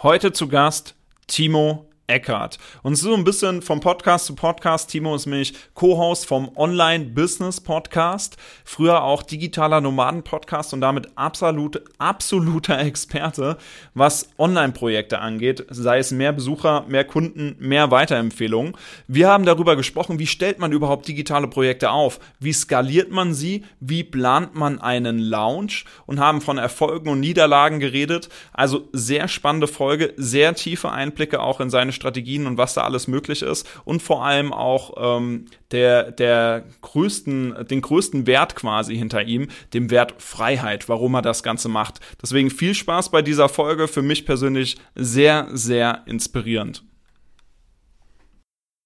[0.00, 0.94] Heute zu Gast
[1.26, 2.58] Timo Eckert.
[2.82, 4.90] Und so ein bisschen vom Podcast zu Podcast.
[4.90, 13.58] Timo ist nämlich Co-Host vom Online-Business-Podcast, früher auch digitaler Nomaden-Podcast und damit absolut, absoluter Experte,
[13.92, 18.74] was Online-Projekte angeht, sei es mehr Besucher, mehr Kunden, mehr Weiterempfehlungen.
[19.06, 22.20] Wir haben darüber gesprochen, wie stellt man überhaupt digitale Projekte auf?
[22.40, 23.66] Wie skaliert man sie?
[23.80, 25.84] Wie plant man einen Launch?
[26.06, 28.30] Und haben von Erfolgen und Niederlagen geredet.
[28.54, 33.08] Also sehr spannende Folge, sehr tiefe Einblicke auch in seine Strategien und was da alles
[33.08, 39.22] möglich ist und vor allem auch ähm, der, der größten, den größten Wert quasi hinter
[39.24, 42.00] ihm, dem Wert Freiheit, warum er das Ganze macht.
[42.22, 46.84] Deswegen viel Spaß bei dieser Folge, für mich persönlich sehr, sehr inspirierend.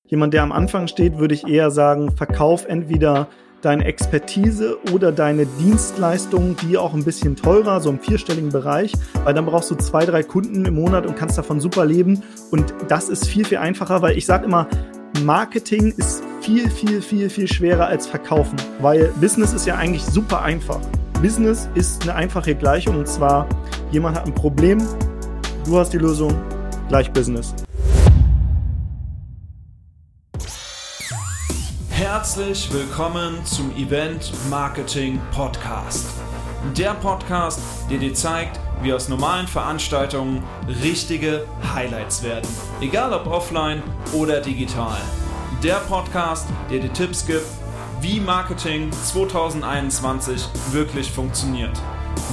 [0.05, 3.29] Jemand, der am Anfang steht, würde ich eher sagen, verkauf entweder
[3.63, 8.93] deine Expertise oder deine Dienstleistungen, die auch ein bisschen teurer, so im vierstelligen Bereich,
[9.25, 12.23] weil dann brauchst du zwei, drei Kunden im Monat und kannst davon super leben.
[12.51, 14.69] Und das ist viel, viel einfacher, weil ich sage immer,
[15.25, 20.43] Marketing ist viel, viel, viel, viel schwerer als Verkaufen, weil Business ist ja eigentlich super
[20.43, 20.81] einfach.
[21.23, 23.47] Business ist eine einfache Gleichung und zwar,
[23.93, 24.79] jemand hat ein Problem,
[25.65, 26.35] du hast die Lösung,
[26.89, 27.55] gleich Business.
[32.15, 36.11] Herzlich willkommen zum Event Marketing Podcast.
[36.77, 37.59] Der Podcast,
[37.91, 40.45] der dir zeigt, wie aus normalen Veranstaltungen
[40.85, 42.47] richtige Highlights werden.
[42.83, 44.99] Egal ob offline oder digital.
[45.63, 47.47] Der Podcast, der dir Tipps gibt,
[48.03, 51.81] wie Marketing 2021 wirklich funktioniert.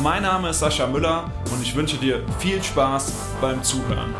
[0.03, 4.13] Mein Name ist Sascha Müller und ich wünsche dir viel Spaß beim Zuhören.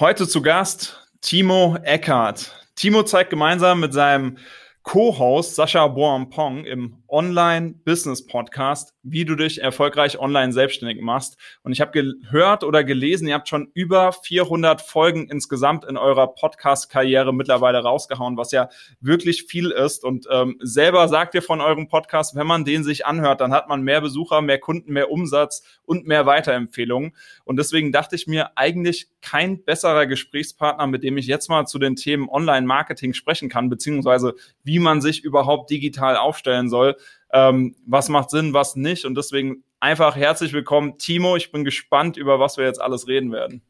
[0.00, 2.50] Heute zu Gast Timo Eckert.
[2.74, 4.38] Timo zeigt gemeinsam mit seinem
[4.82, 11.36] Co-Host Sascha Boampong im Online-Business-Podcast, wie du dich erfolgreich online selbstständig machst.
[11.62, 16.34] Und ich habe gehört oder gelesen, ihr habt schon über 400 Folgen insgesamt in eurer
[16.34, 18.68] Podcast-Karriere mittlerweile rausgehauen, was ja
[19.00, 20.04] wirklich viel ist.
[20.04, 23.68] Und ähm, selber sagt ihr von eurem Podcast, wenn man den sich anhört, dann hat
[23.68, 27.14] man mehr Besucher, mehr Kunden, mehr Umsatz und mehr Weiterempfehlungen.
[27.44, 31.78] Und deswegen dachte ich mir, eigentlich kein besserer Gesprächspartner, mit dem ich jetzt mal zu
[31.78, 36.96] den Themen Online-Marketing sprechen kann, beziehungsweise wie man sich überhaupt digital aufstellen soll.
[37.34, 39.04] Ähm, was macht Sinn, was nicht.
[39.04, 41.36] Und deswegen einfach herzlich willkommen, Timo.
[41.36, 43.62] Ich bin gespannt, über was wir jetzt alles reden werden.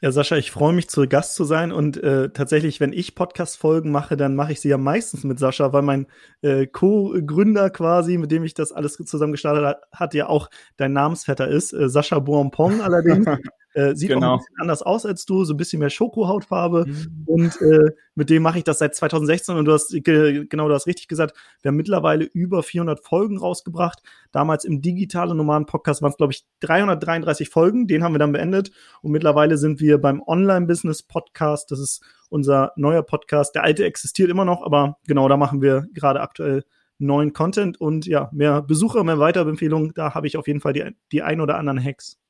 [0.00, 1.70] Ja, Sascha, ich freue mich, zu Gast zu sein.
[1.70, 5.72] Und äh, tatsächlich, wenn ich Podcast-Folgen mache, dann mache ich sie ja meistens mit Sascha,
[5.72, 6.08] weil mein
[6.40, 10.92] äh, Co-Gründer quasi, mit dem ich das alles zusammen gestartet hat, hat ja auch dein
[10.92, 11.72] Namensvetter ist.
[11.72, 13.26] Äh, Sascha Boampong allerdings.
[13.74, 14.26] Äh, sieht genau.
[14.26, 16.86] auch ein bisschen anders aus als du, so ein bisschen mehr Schokohautfarbe.
[16.86, 17.22] Mhm.
[17.26, 19.56] Und äh, mit dem mache ich das seit 2016.
[19.56, 23.38] Und du hast ge genau, du hast richtig gesagt, wir haben mittlerweile über 400 Folgen
[23.38, 24.02] rausgebracht.
[24.30, 27.86] Damals im digitalen normalen Podcast waren es, glaube ich, 333 Folgen.
[27.86, 28.72] Den haben wir dann beendet.
[29.00, 31.70] Und mittlerweile sind wir beim Online-Business-Podcast.
[31.70, 33.54] Das ist unser neuer Podcast.
[33.54, 36.64] Der alte existiert immer noch, aber genau, da machen wir gerade aktuell
[36.98, 39.92] neuen Content und ja, mehr Besucher, mehr Weiterempfehlungen.
[39.94, 42.21] Da habe ich auf jeden Fall die, die ein oder anderen Hacks.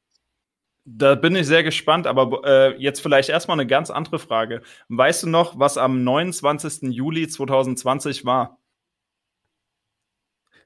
[0.84, 4.62] Da bin ich sehr gespannt, aber äh, jetzt vielleicht erstmal eine ganz andere Frage.
[4.88, 6.92] Weißt du noch, was am 29.
[6.92, 8.58] Juli 2020 war?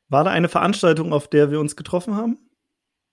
[0.09, 2.39] War da eine Veranstaltung, auf der wir uns getroffen haben?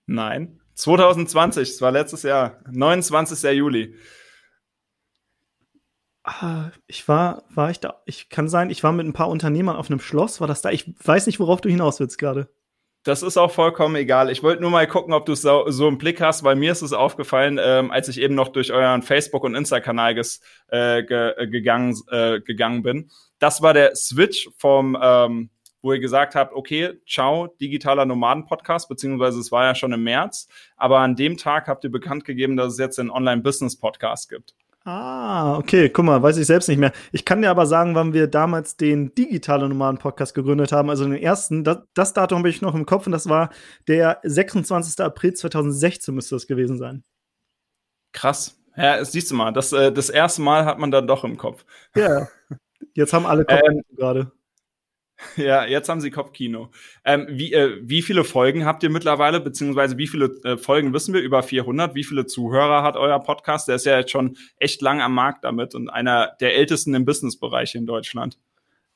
[0.06, 0.60] Nein.
[0.74, 3.50] 2020, es war letztes Jahr, 29.
[3.52, 3.96] Juli.
[6.22, 9.76] Ah, ich war, war ich da, ich kann sein, ich war mit ein paar Unternehmern
[9.76, 10.70] auf einem Schloss, war das da?
[10.70, 12.48] Ich weiß nicht, worauf du hinaus willst gerade.
[13.04, 14.30] Das ist auch vollkommen egal.
[14.30, 16.72] Ich wollte nur mal gucken, ob du es so, so, im Blick hast, weil mir
[16.72, 20.18] ist es aufgefallen, ähm, als ich eben noch durch euren Facebook- und Insta-Kanal
[20.68, 23.10] äh, ge äh, gegangen, äh, gegangen bin.
[23.38, 25.50] Das war der Switch vom, ähm,
[25.82, 30.48] wo ihr gesagt habt, okay, ciao, digitaler Nomaden-Podcast, beziehungsweise es war ja schon im März,
[30.78, 34.54] aber an dem Tag habt ihr bekannt gegeben, dass es jetzt einen Online-Business-Podcast gibt.
[34.86, 36.92] Ah, okay, guck mal, weiß ich selbst nicht mehr.
[37.10, 41.04] Ich kann dir aber sagen, wann wir damals den digitale Nomaden Podcast gegründet haben, also
[41.04, 41.64] den ersten.
[41.64, 43.48] Das, das Datum habe ich noch im Kopf und das war
[43.88, 45.00] der 26.
[45.02, 47.02] April 2016 müsste das gewesen sein.
[48.12, 48.60] Krass.
[48.76, 51.64] Ja, siehst du mal, das, äh, das erste Mal hat man dann doch im Kopf.
[51.96, 52.28] Ja,
[52.94, 54.32] jetzt haben alle Kopf ähm, gerade.
[55.36, 56.70] Ja, jetzt haben Sie Kopfkino.
[57.04, 61.14] Ähm, wie, äh, wie viele Folgen habt ihr mittlerweile, beziehungsweise wie viele äh, Folgen wissen
[61.14, 61.20] wir?
[61.20, 61.94] Über 400.
[61.94, 63.68] Wie viele Zuhörer hat euer Podcast?
[63.68, 67.04] Der ist ja jetzt schon echt lang am Markt damit und einer der ältesten im
[67.04, 68.38] Businessbereich in Deutschland.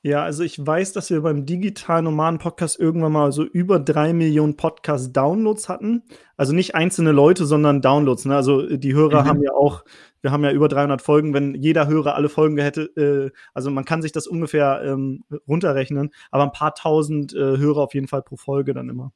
[0.02, 4.12] Ja, also ich weiß, dass wir beim digitalen Nomaden Podcast irgendwann mal so über drei
[4.12, 6.04] Millionen Podcast Downloads hatten.
[6.36, 8.24] Also nicht einzelne Leute, sondern Downloads.
[8.24, 8.36] Ne?
[8.36, 9.26] Also die Hörer mhm.
[9.28, 9.84] haben ja auch
[10.20, 11.34] wir haben ja über 300 Folgen.
[11.34, 16.10] Wenn jeder Hörer alle Folgen hätte, äh, also man kann sich das ungefähr ähm, runterrechnen,
[16.30, 19.12] aber ein paar tausend äh, Hörer auf jeden Fall pro Folge dann immer.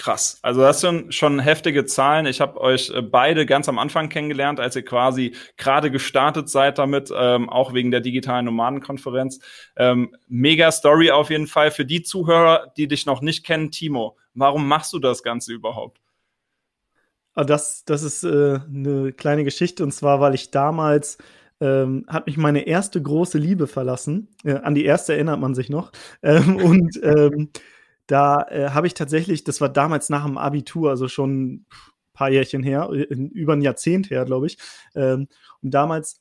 [0.00, 0.38] Krass.
[0.40, 2.24] Also das sind schon heftige Zahlen.
[2.24, 6.78] Ich habe euch äh, beide ganz am Anfang kennengelernt, als ihr quasi gerade gestartet seid
[6.78, 9.40] damit, ähm, auch wegen der digitalen Nomadenkonferenz.
[9.76, 11.70] Ähm, mega Story auf jeden Fall.
[11.70, 16.00] Für die Zuhörer, die dich noch nicht kennen, Timo, warum machst du das Ganze überhaupt?
[17.34, 21.16] Ah, das, das ist äh, eine kleine Geschichte und zwar, weil ich damals
[21.60, 24.28] ähm, hat mich meine erste große Liebe verlassen.
[24.44, 25.92] Äh, an die erste erinnert man sich noch.
[26.22, 27.50] Ähm, und ähm,
[28.06, 31.66] da äh, habe ich tatsächlich, das war damals nach dem Abitur, also schon ein
[32.14, 34.58] paar Jährchen her, äh, über ein Jahrzehnt her, glaube ich.
[34.94, 35.28] Ähm,
[35.62, 36.20] und damals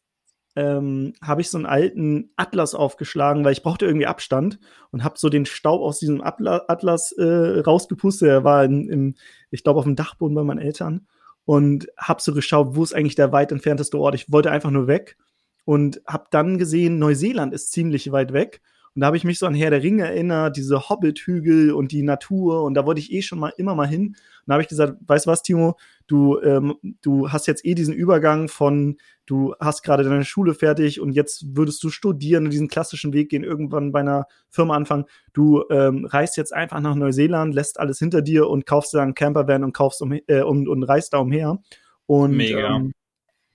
[0.55, 4.59] ähm, habe ich so einen alten Atlas aufgeschlagen, weil ich brauchte irgendwie Abstand
[4.91, 8.27] und habe so den Staub aus diesem Atla Atlas äh, rausgepustet.
[8.27, 9.15] Der war in, in
[9.51, 11.07] ich glaube, auf dem Dachboden bei meinen Eltern
[11.45, 14.15] und habe so geschaut, wo ist eigentlich der weit entfernteste Ort.
[14.15, 15.17] Ich wollte einfach nur weg
[15.65, 18.61] und habe dann gesehen, Neuseeland ist ziemlich weit weg
[18.95, 22.01] und da habe ich mich so an Herr der Ringe erinnert, diese Hobbit-Hügel und die
[22.01, 22.63] Natur.
[22.63, 24.07] Und da wollte ich eh schon mal immer mal hin.
[24.07, 24.15] Und
[24.47, 25.77] da habe ich gesagt, weißt du was, Timo,
[26.07, 30.99] du, ähm, du hast jetzt eh diesen Übergang von, du hast gerade deine Schule fertig
[30.99, 35.05] und jetzt würdest du studieren und diesen klassischen Weg gehen, irgendwann bei einer Firma anfangen.
[35.33, 39.13] Du ähm, reist jetzt einfach nach Neuseeland, lässt alles hinter dir und kaufst dann einen
[39.13, 41.59] Campervan und kaufst um, äh, und, und reist da umher.
[42.07, 42.75] Und Mega.
[42.75, 42.93] Ähm,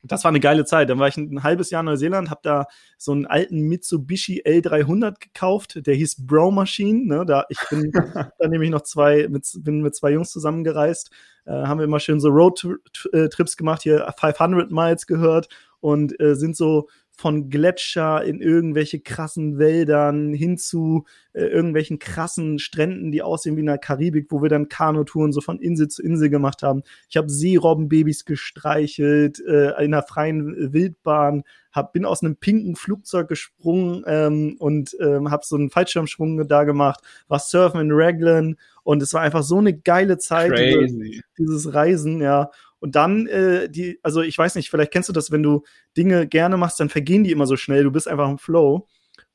[0.05, 0.91] das war eine geile Zeit.
[0.91, 2.67] Dann war ich ein, halbes Jahr in Neuseeland, habe da
[2.99, 7.07] so einen alten Mitsubishi L300 gekauft, der hieß Bro Machine.
[7.07, 7.25] Ne?
[7.27, 7.91] Da ich bin
[8.39, 11.11] dann nämlich noch zwei mit, bin mit zwei Jungs zusammengereist,
[11.47, 15.49] äh, haben wir immer schön so Roadtrips gemacht, hier 500 Miles gehört
[15.81, 22.59] und äh, sind so von Gletscher in irgendwelche krassen Wäldern hin zu äh, irgendwelchen krassen
[22.59, 26.03] Stränden, die aussehen wie in der Karibik, wo wir dann Kanutouren so von Insel zu
[26.03, 26.83] Insel gemacht haben.
[27.09, 33.29] Ich habe Seerobbenbabys gestreichelt äh, in einer freien Wildbahn, hab, bin aus einem pinken Flugzeug
[33.29, 39.03] gesprungen ähm, und ähm, habe so einen Fallschirmsprung da gemacht, war surfen in Raglan und
[39.03, 42.51] es war einfach so eine geile Zeit, dieses, dieses Reisen, ja.
[42.85, 45.63] Und dann, äh, die, also ich weiß nicht, vielleicht kennst du das, wenn du
[45.97, 48.89] Dinge gerne machst, dann vergehen die immer so schnell, du bist einfach im Flow.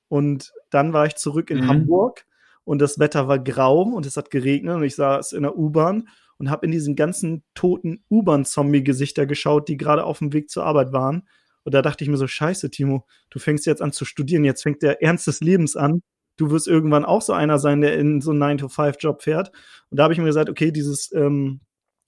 [0.08, 1.68] Und dann war ich zurück in mhm.
[1.68, 2.28] Hamburg
[2.64, 6.10] und das Wetter war grau und es hat geregnet und ich saß in der U-Bahn
[6.38, 10.94] und habe in diesen ganzen toten U-Bahn-Zombie-Gesichter geschaut, die gerade auf dem Weg zur Arbeit
[10.94, 11.28] waren.
[11.64, 14.62] Und da dachte ich mir so, scheiße, Timo, du fängst jetzt an zu studieren, jetzt
[14.62, 16.04] fängt der Ernst des Lebens an.
[16.38, 19.52] Du wirst irgendwann auch so einer sein, der in so einen 9-to-5-Job fährt.
[19.90, 21.62] Und da habe ich mir gesagt, okay, dieses ähm,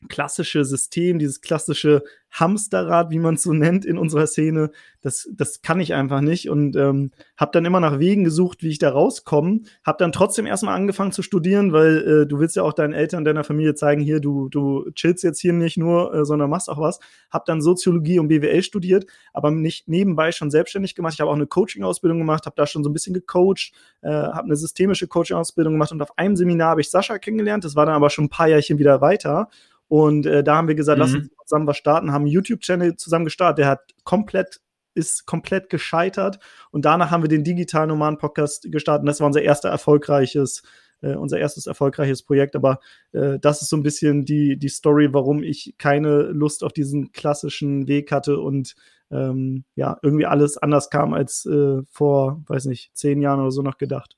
[0.10, 4.72] klassische System, dieses klassische Hamsterrad, wie man es so nennt in unserer Szene,
[5.02, 8.70] das, das kann ich einfach nicht und ähm, habe dann immer nach Wegen gesucht, wie
[8.70, 9.62] ich da rauskomme.
[9.84, 13.26] Habe dann trotzdem erstmal angefangen zu studieren, weil äh, du willst ja auch deinen Eltern,
[13.26, 16.80] deiner Familie zeigen, hier, du, du chillst jetzt hier nicht nur, äh, sondern machst auch
[16.80, 17.00] was.
[17.32, 21.16] Habe dann Soziologie und BWL studiert, aber nicht nebenbei schon selbstständig gemacht.
[21.16, 24.46] Ich habe auch eine Coaching-Ausbildung gemacht, habe da schon so ein bisschen gecoacht, äh, habe
[24.46, 27.66] eine systemische Coaching-Ausbildung gemacht und auf einem Seminar habe ich Sascha kennengelernt.
[27.66, 29.50] Das war dann aber schon ein paar Jahrchen wieder weiter.
[29.92, 31.02] Und äh, da haben wir gesagt, mhm.
[31.02, 34.62] lass uns zusammen was starten, haben einen YouTube-Channel zusammen gestartet, der hat komplett
[34.94, 36.40] ist komplett gescheitert
[36.72, 39.02] und danach haben wir den digitalen Nomaden Podcast gestartet.
[39.02, 40.64] Und das war unser erster erfolgreiches
[41.02, 42.80] äh, unser erstes erfolgreiches Projekt, aber
[43.12, 47.12] äh, das ist so ein bisschen die die Story, warum ich keine Lust auf diesen
[47.12, 48.76] klassischen Weg hatte und
[49.12, 53.62] ähm, ja irgendwie alles anders kam als äh, vor, weiß nicht, zehn Jahren oder so
[53.62, 54.16] noch gedacht.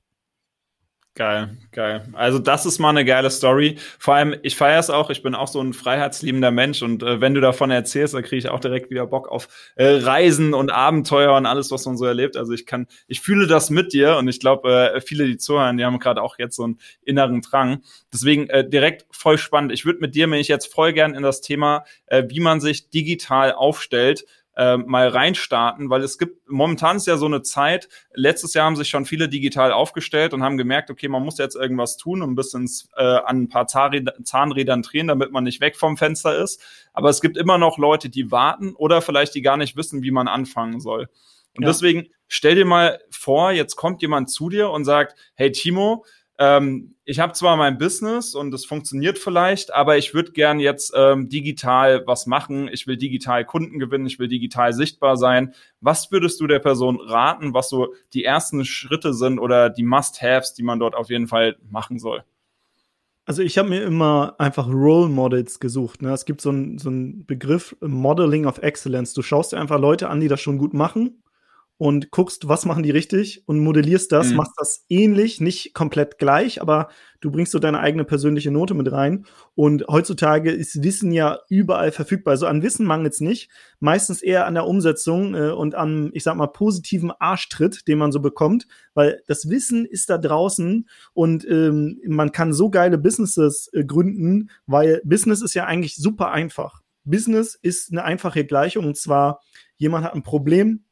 [1.16, 2.08] Geil, geil.
[2.14, 3.76] Also das ist mal eine geile Story.
[4.00, 7.20] Vor allem, ich feiere es auch, ich bin auch so ein freiheitsliebender Mensch und äh,
[7.20, 10.72] wenn du davon erzählst, dann kriege ich auch direkt wieder Bock auf äh, Reisen und
[10.72, 12.36] Abenteuer und alles, was man so erlebt.
[12.36, 15.76] Also ich kann, ich fühle das mit dir und ich glaube, äh, viele, die zuhören,
[15.76, 17.82] die haben gerade auch jetzt so einen inneren Drang.
[18.12, 19.70] Deswegen äh, direkt voll spannend.
[19.70, 22.90] Ich würde mit dir mich jetzt voll gern in das Thema, äh, wie man sich
[22.90, 24.24] digital aufstellt,
[24.56, 28.76] äh, mal reinstarten, weil es gibt, momentan ist ja so eine Zeit, letztes Jahr haben
[28.76, 32.30] sich schon viele digital aufgestellt und haben gemerkt, okay, man muss jetzt irgendwas tun und
[32.30, 36.62] ein bisschen äh, an ein paar Zahnrädern drehen, damit man nicht weg vom Fenster ist.
[36.92, 40.10] Aber es gibt immer noch Leute, die warten oder vielleicht die gar nicht wissen, wie
[40.10, 41.08] man anfangen soll.
[41.56, 41.68] Und ja.
[41.68, 46.04] deswegen stell dir mal vor, jetzt kommt jemand zu dir und sagt, hey Timo,
[46.38, 50.92] ähm, ich habe zwar mein Business und es funktioniert vielleicht, aber ich würde gern jetzt
[50.96, 52.68] ähm, digital was machen.
[52.72, 55.54] Ich will digital Kunden gewinnen, ich will digital sichtbar sein.
[55.80, 60.54] Was würdest du der Person raten, was so die ersten Schritte sind oder die Must-Haves,
[60.54, 62.24] die man dort auf jeden Fall machen soll?
[63.26, 66.02] Also ich habe mir immer einfach Role Models gesucht.
[66.02, 66.12] Ne?
[66.12, 69.14] Es gibt so einen so Begriff Modeling of Excellence.
[69.14, 71.22] Du schaust dir einfach Leute an, die das schon gut machen
[71.84, 74.36] und guckst, was machen die richtig und modellierst das, mhm.
[74.36, 76.88] machst das ähnlich, nicht komplett gleich, aber
[77.20, 79.26] du bringst so deine eigene persönliche Note mit rein.
[79.54, 82.32] Und heutzutage ist Wissen ja überall verfügbar.
[82.32, 83.50] Also an Wissen mangelt es nicht,
[83.80, 88.12] meistens eher an der Umsetzung äh, und am, ich sag mal, positiven Arschtritt, den man
[88.12, 93.68] so bekommt, weil das Wissen ist da draußen und ähm, man kann so geile Businesses
[93.74, 96.80] äh, gründen, weil Business ist ja eigentlich super einfach.
[97.04, 99.42] Business ist eine einfache Gleichung und zwar,
[99.76, 100.84] jemand hat ein Problem,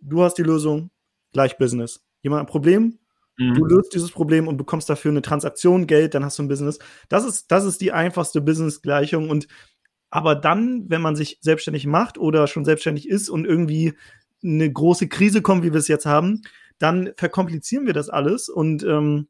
[0.00, 0.90] du hast die Lösung,
[1.32, 2.04] gleich Business.
[2.22, 2.98] Jemand hat ein Problem,
[3.38, 3.54] mhm.
[3.54, 6.78] du löst dieses Problem und bekommst dafür eine Transaktion, Geld, dann hast du ein Business.
[7.08, 9.48] Das ist, das ist die einfachste Business-Gleichung und
[10.10, 13.94] aber dann, wenn man sich selbstständig macht oder schon selbstständig ist und irgendwie
[14.42, 16.42] eine große Krise kommt, wie wir es jetzt haben,
[16.78, 19.28] dann verkomplizieren wir das alles und ähm,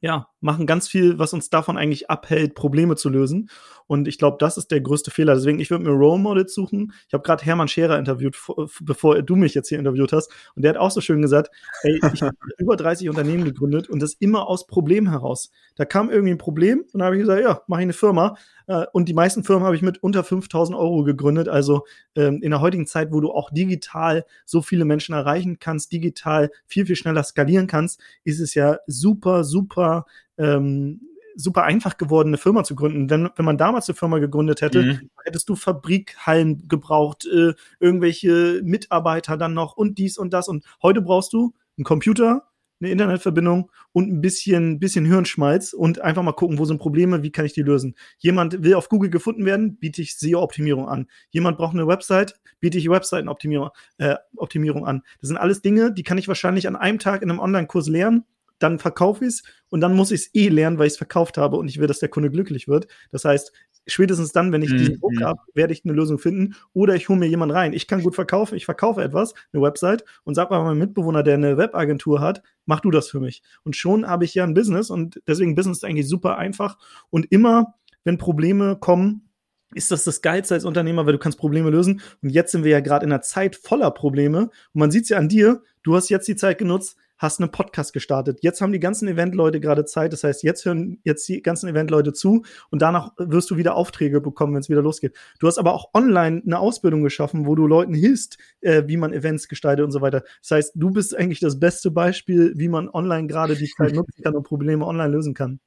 [0.00, 3.50] ja, machen ganz viel, was uns davon eigentlich abhält, Probleme zu lösen.
[3.90, 5.34] Und ich glaube, das ist der größte Fehler.
[5.34, 6.92] Deswegen, ich würde mir Role Models suchen.
[7.08, 8.36] Ich habe gerade Hermann Scherer interviewt,
[8.80, 10.30] bevor du mich jetzt hier interviewt hast.
[10.54, 11.50] Und der hat auch so schön gesagt,
[11.82, 15.50] ey, ich habe über 30 Unternehmen gegründet und das immer aus Problemen heraus.
[15.74, 18.36] Da kam irgendwie ein Problem und dann habe ich gesagt, ja, mache ich eine Firma.
[18.68, 21.48] Äh, und die meisten Firmen habe ich mit unter 5000 Euro gegründet.
[21.48, 25.90] Also ähm, in der heutigen Zeit, wo du auch digital so viele Menschen erreichen kannst,
[25.90, 30.06] digital viel, viel schneller skalieren kannst, ist es ja super, super
[30.40, 31.00] ähm,
[31.36, 33.10] super einfach geworden, eine Firma zu gründen.
[33.10, 35.10] Wenn, wenn man damals eine Firma gegründet hätte, mhm.
[35.24, 40.48] hättest du Fabrikhallen gebraucht, äh, irgendwelche Mitarbeiter dann noch und dies und das.
[40.48, 42.46] Und heute brauchst du einen Computer,
[42.80, 47.30] eine Internetverbindung und ein bisschen, bisschen Hirnschmalz und einfach mal gucken, wo sind Probleme, wie
[47.30, 47.94] kann ich die lösen.
[48.18, 51.06] Jemand will auf Google gefunden werden, biete ich SEO-Optimierung an.
[51.30, 55.02] Jemand braucht eine Website, biete ich Webseitenoptimierung äh, Optimierung an.
[55.20, 58.24] Das sind alles Dinge, die kann ich wahrscheinlich an einem Tag in einem Online-Kurs lernen
[58.62, 61.38] dann verkaufe ich es und dann muss ich es eh lernen, weil ich es verkauft
[61.38, 62.86] habe und ich will, dass der Kunde glücklich wird.
[63.10, 63.52] Das heißt,
[63.86, 64.78] spätestens dann, wenn ich mhm.
[64.78, 67.72] diesen Druck habe, werde ich eine Lösung finden oder ich hole mir jemanden rein.
[67.72, 71.34] Ich kann gut verkaufen, ich verkaufe etwas, eine Website und sag mal meinem Mitbewohner, der
[71.34, 73.42] eine Webagentur hat, mach du das für mich.
[73.64, 76.78] Und schon habe ich ja ein Business und deswegen Business ist eigentlich super einfach
[77.10, 77.74] und immer,
[78.04, 79.30] wenn Probleme kommen,
[79.74, 82.00] ist das das Geilste als Unternehmer, weil du kannst Probleme lösen.
[82.22, 84.50] Und jetzt sind wir ja gerade in einer Zeit voller Probleme.
[84.72, 87.50] Und man sieht es ja an dir, du hast jetzt die Zeit genutzt, hast einen
[87.50, 88.38] Podcast gestartet.
[88.42, 90.12] Jetzt haben die ganzen Eventleute gerade Zeit.
[90.12, 94.20] Das heißt, jetzt hören jetzt die ganzen Eventleute zu und danach wirst du wieder Aufträge
[94.20, 95.14] bekommen, wenn es wieder losgeht.
[95.38, 99.12] Du hast aber auch online eine Ausbildung geschaffen, wo du Leuten hilfst, äh, wie man
[99.12, 100.24] Events gestaltet und so weiter.
[100.40, 104.22] Das heißt, du bist eigentlich das beste Beispiel, wie man online gerade die Zeit nutzen
[104.22, 105.60] kann und Probleme online lösen kann.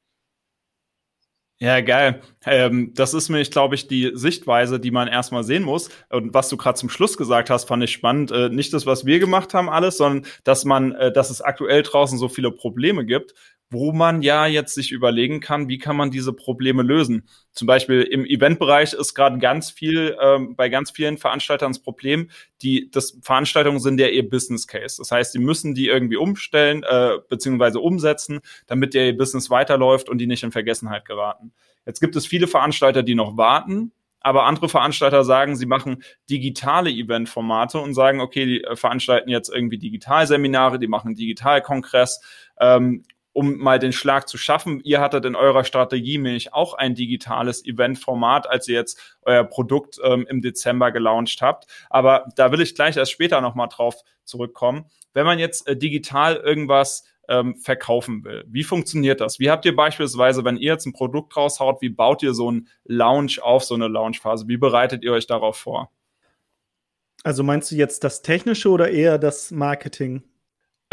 [1.63, 2.19] Ja, geil.
[2.45, 5.89] Ähm, das ist nämlich, glaube ich, die Sichtweise, die man erstmal sehen muss.
[6.09, 8.31] Und was du gerade zum Schluss gesagt hast, fand ich spannend.
[8.31, 11.81] Äh, nicht das, was wir gemacht haben, alles, sondern dass man, äh, dass es aktuell
[11.81, 13.33] draußen so viele Probleme gibt
[13.69, 17.27] wo man ja jetzt sich überlegen kann, wie kann man diese Probleme lösen.
[17.51, 22.29] Zum Beispiel im Eventbereich ist gerade ganz viel, ähm, bei ganz vielen Veranstaltern das Problem,
[22.61, 24.97] die das Veranstaltungen sind ja ihr Business Case.
[24.99, 30.19] Das heißt, die müssen die irgendwie umstellen äh, beziehungsweise umsetzen, damit ihr Business weiterläuft und
[30.19, 31.51] die nicht in Vergessenheit geraten.
[31.85, 33.91] Jetzt gibt es viele Veranstalter, die noch warten,
[34.23, 39.49] aber andere Veranstalter sagen, sie machen digitale Eventformate und sagen, okay, die äh, veranstalten jetzt
[39.49, 42.21] irgendwie Digitalseminare, die machen Digitalkongress
[42.59, 43.03] ähm,
[43.33, 44.79] um mal den Schlag zu schaffen.
[44.83, 49.99] Ihr hattet in eurer Strategie nämlich auch ein digitales Eventformat, als ihr jetzt euer Produkt
[50.03, 51.65] ähm, im Dezember gelauncht habt.
[51.89, 54.85] Aber da will ich gleich erst später nochmal drauf zurückkommen.
[55.13, 58.43] Wenn man jetzt äh, digital irgendwas ähm, verkaufen will.
[58.47, 59.39] Wie funktioniert das?
[59.39, 62.67] Wie habt ihr beispielsweise, wenn ihr jetzt ein Produkt raushaut, wie baut ihr so ein
[62.83, 64.47] Launch auf, so eine Launchphase?
[64.47, 65.91] Wie bereitet ihr euch darauf vor?
[67.23, 70.23] Also meinst du jetzt das Technische oder eher das Marketing?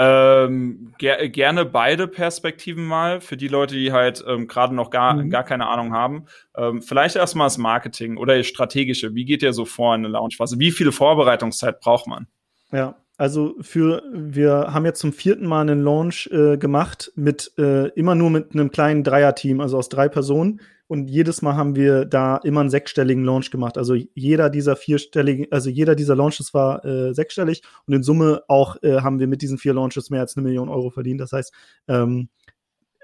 [0.03, 5.13] Ähm, ger gerne beide Perspektiven mal für die Leute, die halt ähm, gerade noch gar,
[5.13, 5.29] mhm.
[5.29, 6.25] gar keine Ahnung haben.
[6.57, 9.15] Ähm, vielleicht erstmal das Marketing oder das Strategische.
[9.15, 10.59] Wie geht ihr so vor in eine Launchphase?
[10.59, 12.29] Wie viel Vorbereitungszeit braucht man?
[12.73, 17.89] Ja, also für wir haben jetzt zum vierten Mal einen Launch äh, gemacht mit äh,
[17.89, 20.63] immer nur mit einem kleinen Dreierteam, also aus drei Personen.
[20.87, 23.77] Und jedes Mal haben wir da immer einen sechsstelligen Launch gemacht.
[23.77, 28.83] Also jeder dieser vierstelligen, also jeder dieser Launches war äh, sechsstellig und in Summe auch
[28.83, 31.21] äh, haben wir mit diesen vier Launches mehr als eine Million Euro verdient.
[31.21, 31.53] Das heißt,
[31.89, 32.31] ähm,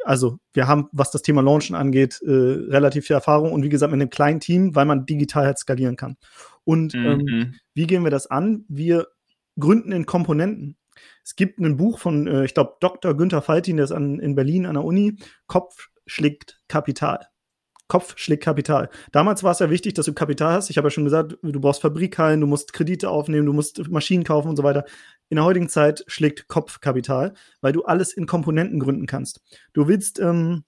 [0.03, 3.93] also wir haben, was das Thema Launchen angeht, äh, relativ viel Erfahrung und wie gesagt
[3.93, 6.17] mit einem kleinen Team, weil man digital halt skalieren kann.
[6.65, 7.05] Und mhm.
[7.05, 8.65] ähm, wie gehen wir das an?
[8.69, 9.09] Wir
[9.59, 10.77] Gründen in Komponenten.
[11.25, 13.17] Es gibt ein Buch von, äh, ich glaube, Dr.
[13.17, 15.19] Günther Faltin, der ist an, in Berlin an der Uni.
[15.47, 17.27] Kopf schlägt Kapital.
[17.89, 18.91] Kopf schlägt Kapital.
[19.13, 20.71] Damals war es ja wichtig, dass du Kapital hast.
[20.71, 24.25] Ich habe ja schon gesagt, du brauchst Fabrikhallen, du musst Kredite aufnehmen, du musst Maschinen
[24.25, 24.85] kaufen und so weiter.
[25.29, 29.41] In der heutigen Zeit schlägt Kopf Kapital, weil du alles in Komponenten gründen kannst.
[29.73, 30.65] Du willst ähm,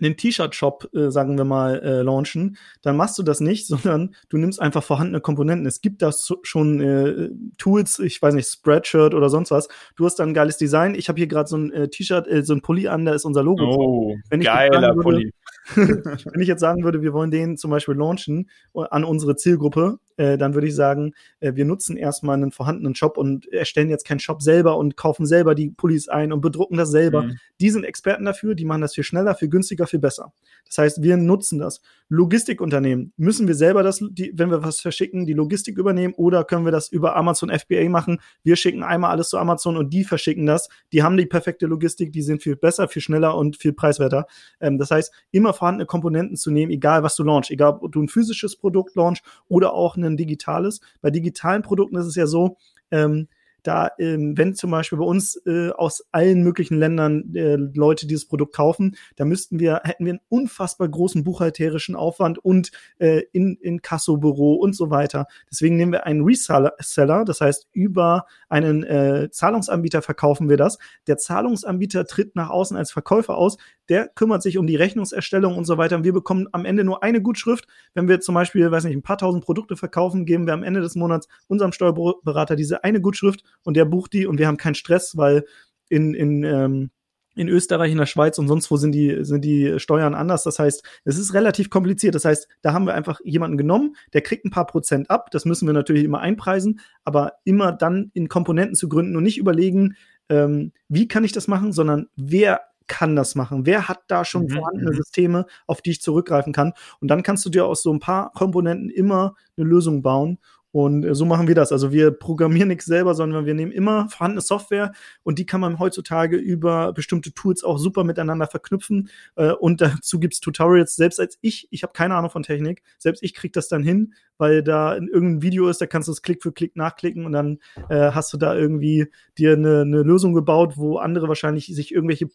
[0.00, 4.38] einen T-Shirt-Shop, äh, sagen wir mal, äh, launchen, dann machst du das nicht, sondern du
[4.38, 5.66] nimmst einfach vorhandene Komponenten.
[5.66, 9.68] Es gibt da so, schon äh, Tools, ich weiß nicht, Spreadshirt oder sonst was.
[9.96, 10.94] Du hast da ein geiles Design.
[10.94, 13.24] Ich habe hier gerade so ein äh, T-Shirt, äh, so ein Pulli an, da ist
[13.24, 13.64] unser Logo.
[13.64, 15.32] Oh, Wenn geiler würde, Pulli.
[15.74, 20.38] Wenn ich jetzt sagen würde, wir wollen den zum Beispiel launchen an unsere Zielgruppe, äh,
[20.38, 24.20] dann würde ich sagen, äh, wir nutzen erstmal einen vorhandenen Shop und erstellen jetzt keinen
[24.20, 27.22] Shop selber und kaufen selber die Pullis ein und bedrucken das selber.
[27.22, 27.38] Mhm.
[27.60, 30.32] Die sind Experten dafür, die machen das viel schneller, viel günstiger, viel besser.
[30.66, 31.80] Das heißt, wir nutzen das.
[32.08, 36.64] Logistikunternehmen, müssen wir selber das, die, wenn wir was verschicken, die Logistik übernehmen oder können
[36.64, 38.20] wir das über Amazon FBA machen?
[38.44, 40.68] Wir schicken einmal alles zu Amazon und die verschicken das.
[40.92, 44.26] Die haben die perfekte Logistik, die sind viel besser, viel schneller und viel preiswerter.
[44.60, 48.02] Ähm, das heißt, immer vorhandene Komponenten zu nehmen, egal was du launch, egal ob du
[48.02, 50.80] ein physisches Produkt launch oder auch ein digitales.
[51.00, 52.56] Bei digitalen Produkten ist es ja so,
[52.90, 53.28] ähm,
[53.66, 58.26] da, ähm, wenn zum Beispiel bei uns äh, aus allen möglichen Ländern äh, Leute dieses
[58.26, 63.56] Produkt kaufen, da müssten wir, hätten wir einen unfassbar großen buchhalterischen Aufwand und äh, in,
[63.56, 65.26] in Kassobüro und so weiter.
[65.50, 70.78] Deswegen nehmen wir einen Reseller, das heißt, über einen äh, Zahlungsanbieter verkaufen wir das.
[71.08, 73.56] Der Zahlungsanbieter tritt nach außen als Verkäufer aus,
[73.88, 75.96] der kümmert sich um die Rechnungserstellung und so weiter.
[75.96, 77.66] Und wir bekommen am Ende nur eine Gutschrift.
[77.94, 80.80] Wenn wir zum Beispiel, weiß nicht, ein paar tausend Produkte verkaufen, geben wir am Ende
[80.80, 84.74] des Monats unserem Steuerberater diese eine Gutschrift und der bucht die und wir haben keinen
[84.74, 85.44] Stress, weil
[85.88, 86.90] in, in, ähm,
[87.36, 90.42] in Österreich, in der Schweiz und sonst wo sind die, sind die Steuern anders.
[90.42, 92.14] Das heißt, es ist relativ kompliziert.
[92.14, 95.30] Das heißt, da haben wir einfach jemanden genommen, der kriegt ein paar Prozent ab.
[95.30, 99.38] Das müssen wir natürlich immer einpreisen, aber immer dann in Komponenten zu gründen und nicht
[99.38, 99.96] überlegen,
[100.28, 103.66] ähm, wie kann ich das machen, sondern wer kann das machen?
[103.66, 104.50] Wer hat da schon mhm.
[104.50, 104.96] vorhandene mhm.
[104.96, 106.72] Systeme, auf die ich zurückgreifen kann?
[107.00, 110.38] Und dann kannst du dir aus so ein paar Komponenten immer eine Lösung bauen.
[110.76, 111.72] Und äh, so machen wir das.
[111.72, 115.78] Also wir programmieren nichts selber, sondern wir nehmen immer vorhandene Software und die kann man
[115.78, 119.08] heutzutage über bestimmte Tools auch super miteinander verknüpfen.
[119.36, 120.94] Äh, und dazu gibt's Tutorials.
[120.94, 124.12] Selbst als ich, ich habe keine Ahnung von Technik, selbst ich krieg das dann hin,
[124.36, 127.32] weil da in irgendein Video ist, da kannst du es Klick für Klick nachklicken und
[127.32, 129.06] dann äh, hast du da irgendwie
[129.38, 132.28] dir eine, eine Lösung gebaut, wo andere wahrscheinlich sich irgendwelche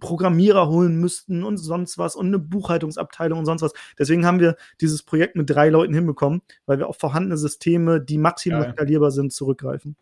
[0.00, 3.72] Programmierer holen müssten und sonst was und eine Buchhaltungsabteilung und sonst was.
[3.98, 8.18] Deswegen haben wir dieses Projekt mit drei Leuten hinbekommen, weil wir auf vorhandene Systeme, die
[8.18, 9.96] maximal skalierbar sind, zurückgreifen.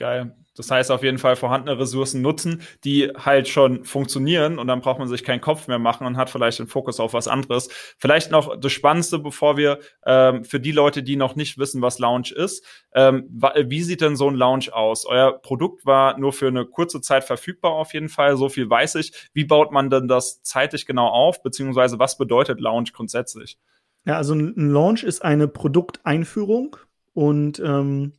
[0.00, 0.34] Geil.
[0.56, 4.98] Das heißt auf jeden Fall vorhandene Ressourcen nutzen, die halt schon funktionieren und dann braucht
[4.98, 7.68] man sich keinen Kopf mehr machen und hat vielleicht den Fokus auf was anderes.
[7.98, 11.98] Vielleicht noch das Spannendste, bevor wir ähm, für die Leute, die noch nicht wissen, was
[11.98, 12.64] Lounge ist,
[12.94, 13.28] ähm,
[13.66, 15.04] wie sieht denn so ein Lounge aus?
[15.04, 18.94] Euer Produkt war nur für eine kurze Zeit verfügbar auf jeden Fall, so viel weiß
[18.94, 19.12] ich.
[19.34, 23.58] Wie baut man denn das zeitlich genau auf, beziehungsweise was bedeutet Lounge grundsätzlich?
[24.06, 26.78] Ja, also ein Launch ist eine Produkteinführung
[27.12, 28.14] und ähm,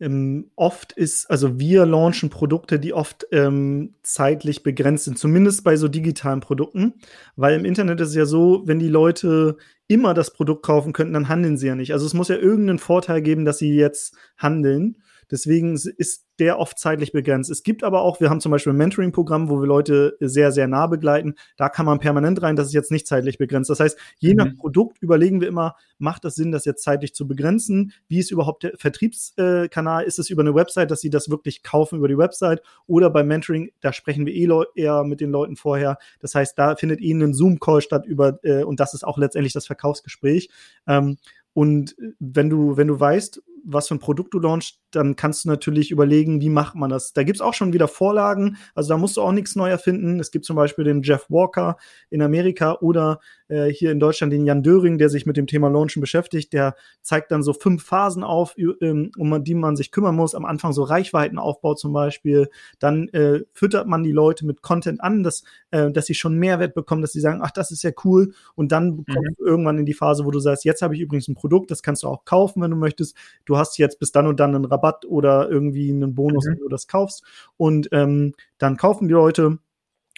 [0.00, 5.76] ähm, oft ist, also wir launchen Produkte, die oft ähm, zeitlich begrenzt sind, zumindest bei
[5.76, 6.94] so digitalen Produkten,
[7.36, 11.14] weil im Internet ist es ja so, wenn die Leute immer das Produkt kaufen könnten,
[11.14, 11.92] dann handeln sie ja nicht.
[11.92, 14.96] Also es muss ja irgendeinen Vorteil geben, dass sie jetzt handeln.
[15.30, 17.50] Deswegen ist der oft zeitlich begrenzt.
[17.50, 20.66] Es gibt aber auch, wir haben zum Beispiel ein Mentoring-Programm, wo wir Leute sehr, sehr
[20.66, 21.34] nah begleiten.
[21.56, 23.68] Da kann man permanent rein, das ist jetzt nicht zeitlich begrenzt.
[23.70, 24.36] Das heißt, je mhm.
[24.36, 27.92] nach Produkt überlegen wir immer, macht das Sinn, das jetzt zeitlich zu begrenzen?
[28.08, 30.04] Wie ist überhaupt der Vertriebskanal?
[30.04, 32.62] Ist es über eine Website, dass sie das wirklich kaufen über die Website?
[32.86, 35.98] Oder beim Mentoring, da sprechen wir eh eher mit den Leuten vorher.
[36.20, 39.52] Das heißt, da findet ihnen ein Zoom-Call statt über, äh, und das ist auch letztendlich
[39.52, 40.48] das Verkaufsgespräch.
[40.86, 41.18] Ähm,
[41.52, 45.48] und wenn du, wenn du weißt, was für ein Produkt du launchst, dann kannst du
[45.48, 47.12] natürlich überlegen, wie macht man das.
[47.12, 50.20] Da gibt's auch schon wieder Vorlagen, also da musst du auch nichts neu erfinden.
[50.20, 51.76] Es gibt zum Beispiel den Jeff Walker
[52.10, 53.20] in Amerika oder
[53.50, 56.52] äh, hier in Deutschland den Jan Döring, der sich mit dem Thema Launchen beschäftigt.
[56.52, 60.34] Der zeigt dann so fünf Phasen auf, ähm, um die man sich kümmern muss.
[60.34, 62.48] Am Anfang so Reichweitenaufbau zum Beispiel.
[62.78, 66.74] Dann äh, füttert man die Leute mit Content an, dass, äh, dass sie schon Mehrwert
[66.74, 68.32] bekommen, dass sie sagen, ach, das ist ja cool.
[68.54, 69.04] Und dann mhm.
[69.12, 71.70] kommst du irgendwann in die Phase, wo du sagst, jetzt habe ich übrigens ein Produkt,
[71.70, 73.16] das kannst du auch kaufen, wenn du möchtest.
[73.44, 76.52] Du hast jetzt bis dann und dann einen Rabatt oder irgendwie einen Bonus, mhm.
[76.52, 77.24] wenn du das kaufst.
[77.56, 79.58] Und ähm, dann kaufen die Leute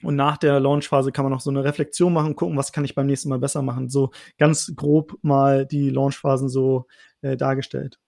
[0.03, 2.95] und nach der Launchphase kann man noch so eine Reflexion machen, gucken, was kann ich
[2.95, 3.88] beim nächsten Mal besser machen.
[3.88, 6.87] So ganz grob mal die Launchphasen so
[7.21, 7.99] äh, dargestellt.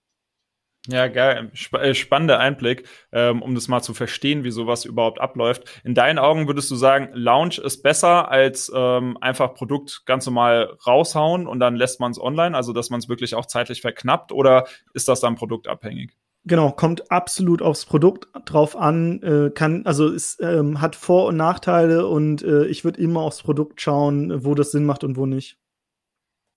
[0.87, 1.51] Ja, geil.
[1.57, 5.81] Sp äh, spannender Einblick, ähm, um das mal zu verstehen, wie sowas überhaupt abläuft.
[5.83, 10.77] In deinen Augen würdest du sagen, Launch ist besser als ähm, einfach Produkt ganz normal
[10.87, 14.31] raushauen und dann lässt man es online, also dass man es wirklich auch zeitlich verknappt
[14.31, 16.13] oder ist das dann produktabhängig?
[16.47, 21.39] Genau, kommt absolut aufs Produkt drauf an, äh, kann, also es ähm, hat Vor- und
[21.39, 25.25] Nachteile und äh, ich würde immer aufs Produkt schauen, wo das Sinn macht und wo
[25.25, 25.57] nicht.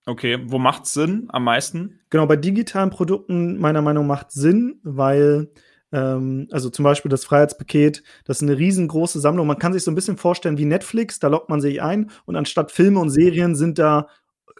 [0.08, 2.00] Okay, wo macht Sinn am meisten?
[2.08, 5.50] Genau, bei digitalen Produkten meiner Meinung nach macht Sinn, weil
[5.90, 9.46] Ähm, also zum Beispiel das Freiheitspaket, das ist eine riesengroße Sammlung.
[9.46, 12.36] Man kann sich so ein bisschen vorstellen wie Netflix, da lockt man sich ein und
[12.36, 14.06] anstatt Filme und Serien sind da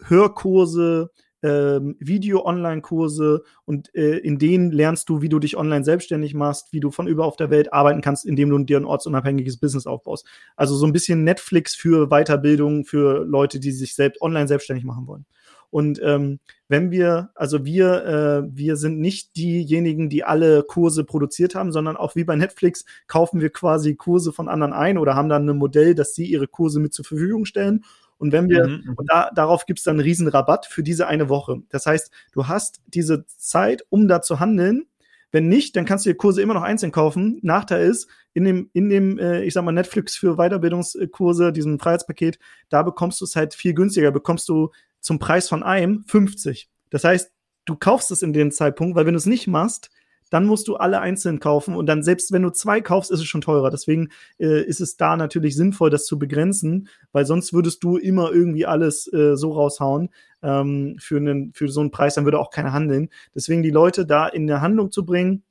[0.07, 1.11] Hörkurse,
[1.43, 6.81] ähm, Video-Online-Kurse und äh, in denen lernst du, wie du dich online selbstständig machst, wie
[6.81, 10.27] du von über auf der Welt arbeiten kannst, indem du dir ein ortsunabhängiges Business aufbaust.
[10.57, 15.07] Also so ein bisschen Netflix für Weiterbildung für Leute, die sich selbst online selbstständig machen
[15.07, 15.27] wollen.
[15.71, 21.55] Und ähm, wenn wir, also wir, äh, wir sind nicht diejenigen, die alle Kurse produziert
[21.55, 25.29] haben, sondern auch wie bei Netflix kaufen wir quasi Kurse von anderen ein oder haben
[25.29, 27.85] dann ein Modell, dass sie ihre Kurse mit zur Verfügung stellen.
[28.19, 28.95] Und wenn wir, mhm.
[28.97, 31.63] und da, darauf gibt es dann einen riesen Rabatt für diese eine Woche.
[31.71, 34.87] Das heißt, du hast diese Zeit, um da zu handeln.
[35.31, 37.39] Wenn nicht, dann kannst du dir Kurse immer noch einzeln kaufen.
[37.43, 42.39] Nachteil ist, in dem, in dem, äh, ich sag mal, Netflix für Weiterbildungskurse, diesem Freiheitspaket,
[42.69, 44.11] da bekommst du es halt viel günstiger.
[44.11, 46.69] Bekommst du zum Preis von einem 50.
[46.91, 47.31] Das heißt,
[47.67, 49.91] du kaufst es in dem Zeitpunkt, weil wenn du es nicht machst,
[50.31, 53.27] dann musst du alle einzeln kaufen und dann selbst wenn du zwei kaufst, ist es
[53.27, 53.71] schon teurer.
[53.71, 58.33] Deswegen äh, ist es da natürlich sinnvoll, das zu begrenzen, weil sonst würdest du immer
[58.33, 60.11] irgendwie alles äh, so raushauen
[60.43, 63.09] ähm, für, einen, für so einen Preis, dann würde auch keiner handeln.
[63.35, 65.43] Deswegen die Leute da in der Handlung zu bringen,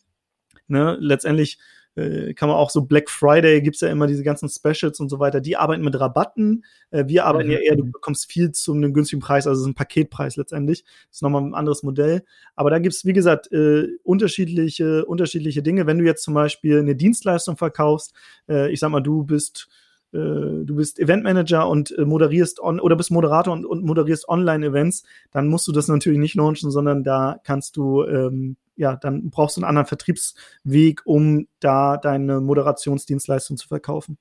[0.68, 1.60] ne, letztendlich
[1.98, 5.20] äh, kann man auch so Black Friday gibt's ja immer diese ganzen Specials und so
[5.20, 5.42] weiter.
[5.42, 6.64] Die arbeiten mit Rabatten.
[6.92, 7.54] Äh, wir arbeiten mhm.
[7.54, 10.84] ja eher, du bekommst viel zu einem günstigen Preis, also es ist ein Paketpreis letztendlich.
[10.84, 12.24] Das ist nochmal ein anderes Modell.
[12.56, 15.88] Aber da gibt's wie gesagt, äh, unterschiedliche, unterschiedliche Dinge.
[15.88, 18.14] Wenn du jetzt zum Beispiel eine Dienstleistung verkaufst,
[18.48, 19.68] äh, ich sag mal, du bist
[20.14, 25.04] äh, du bist Eventmanager und äh, moderierst on oder bist Moderator und, und moderierst Online-Events,
[25.32, 29.58] dann musst du das natürlich nicht launchen, sondern da kannst du ähm, ja, dann brauchst
[29.58, 34.18] du einen anderen Vertriebsweg, um da deine Moderationsdienstleistung zu verkaufen.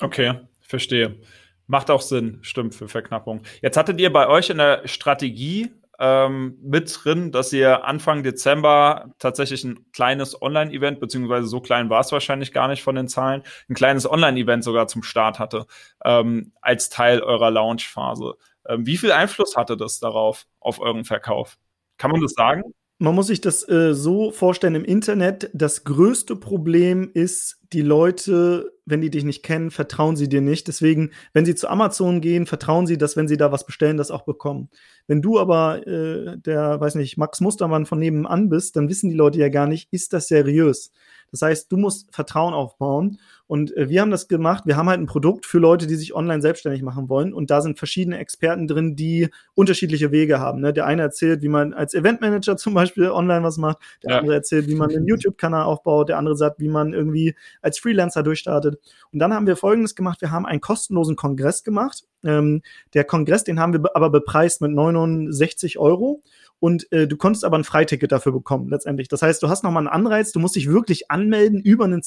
[0.00, 1.20] Okay, verstehe.
[1.66, 3.42] Macht auch Sinn, stimmt, für Verknappung.
[3.62, 9.12] Jetzt hattet ihr bei euch in der Strategie ähm, mit drin, dass ihr Anfang Dezember
[9.18, 13.42] tatsächlich ein kleines Online-Event, beziehungsweise so klein war es wahrscheinlich gar nicht von den Zahlen,
[13.68, 15.66] ein kleines Online-Event sogar zum Start hatte,
[16.04, 18.34] ähm, als Teil eurer Launch-Phase.
[18.66, 21.58] Ähm, wie viel Einfluss hatte das darauf, auf euren Verkauf?
[21.98, 22.62] Kann man das sagen?
[23.00, 25.50] Man muss sich das äh, so vorstellen im Internet.
[25.54, 30.68] Das größte Problem ist, die Leute, wenn die dich nicht kennen, vertrauen sie dir nicht.
[30.68, 34.10] Deswegen, wenn sie zu Amazon gehen, vertrauen sie, dass wenn sie da was bestellen, das
[34.10, 34.68] auch bekommen.
[35.06, 39.16] Wenn du aber äh, der, weiß nicht, Max Mustermann von nebenan bist, dann wissen die
[39.16, 40.92] Leute ja gar nicht, ist das seriös?
[41.30, 43.18] Das heißt, du musst Vertrauen aufbauen.
[43.50, 44.62] Und äh, wir haben das gemacht.
[44.66, 47.34] Wir haben halt ein Produkt für Leute, die sich online selbstständig machen wollen.
[47.34, 50.60] Und da sind verschiedene Experten drin, die unterschiedliche Wege haben.
[50.60, 50.72] Ne?
[50.72, 53.78] Der eine erzählt, wie man als Eventmanager zum Beispiel online was macht.
[54.04, 54.18] Der ja.
[54.20, 56.10] andere erzählt, wie man einen YouTube-Kanal aufbaut.
[56.10, 58.78] Der andere sagt, wie man irgendwie als Freelancer durchstartet.
[59.10, 60.20] Und dann haben wir Folgendes gemacht.
[60.20, 62.04] Wir haben einen kostenlosen Kongress gemacht.
[62.22, 62.62] Ähm,
[62.94, 66.22] der Kongress, den haben wir aber bepreist mit 69 Euro
[66.60, 69.08] und äh, du konntest aber ein Freiticket dafür bekommen letztendlich.
[69.08, 72.02] Das heißt, du hast nochmal einen Anreiz, du musst dich wirklich anmelden über einen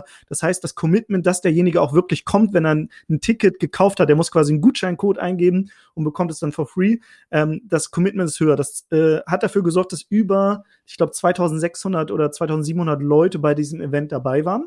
[0.00, 0.26] Zahlungsandienstleister.
[0.28, 4.00] Das heißt, das Commitment, dass derjenige auch wirklich kommt, wenn er ein, ein, Ticket gekauft
[4.00, 6.98] hat, der muss quasi einen Gutscheincode eingeben und bekommt es dann for free.
[7.30, 8.56] Ähm, das Commitment ist höher.
[8.56, 13.80] Das äh, hat dafür gesorgt, dass über, ich glaube, 2600 oder 2700 Leute bei diesem
[13.80, 14.66] Event dabei waren.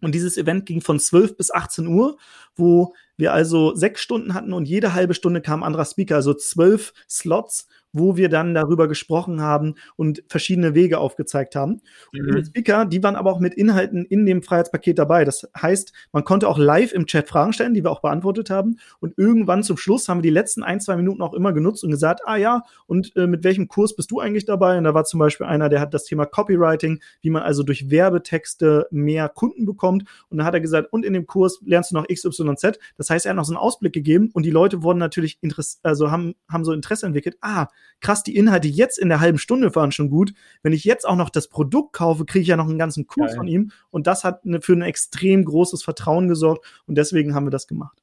[0.00, 2.18] Und dieses Event ging von 12 bis 18 Uhr,
[2.54, 6.32] wo wir also sechs Stunden hatten und jede halbe Stunde kam ein anderer Speaker, also
[6.32, 11.80] zwölf Slots wo wir dann darüber gesprochen haben und verschiedene Wege aufgezeigt haben.
[12.12, 12.28] Mhm.
[12.28, 15.24] Und die Speaker, die waren aber auch mit Inhalten in dem Freiheitspaket dabei.
[15.24, 18.78] Das heißt, man konnte auch live im Chat Fragen stellen, die wir auch beantwortet haben.
[19.00, 21.90] Und irgendwann zum Schluss haben wir die letzten ein, zwei Minuten auch immer genutzt und
[21.90, 24.78] gesagt, ah ja, und äh, mit welchem Kurs bist du eigentlich dabei?
[24.78, 27.90] Und da war zum Beispiel einer, der hat das Thema Copywriting, wie man also durch
[27.90, 30.04] Werbetexte mehr Kunden bekommt.
[30.28, 32.78] Und da hat er gesagt, und in dem Kurs lernst du noch XYZ.
[32.96, 35.38] Das heißt, er hat noch so einen Ausblick gegeben und die Leute wurden natürlich
[35.82, 37.36] also haben, haben so Interesse entwickelt.
[37.40, 37.68] Ah,
[38.00, 40.32] krass, die Inhalte jetzt in der halben Stunde waren schon gut.
[40.62, 43.30] Wenn ich jetzt auch noch das Produkt kaufe, kriege ich ja noch einen ganzen Kurs
[43.30, 43.36] Geil.
[43.36, 43.70] von ihm.
[43.90, 46.66] Und das hat eine, für ein extrem großes Vertrauen gesorgt.
[46.86, 48.02] Und deswegen haben wir das gemacht.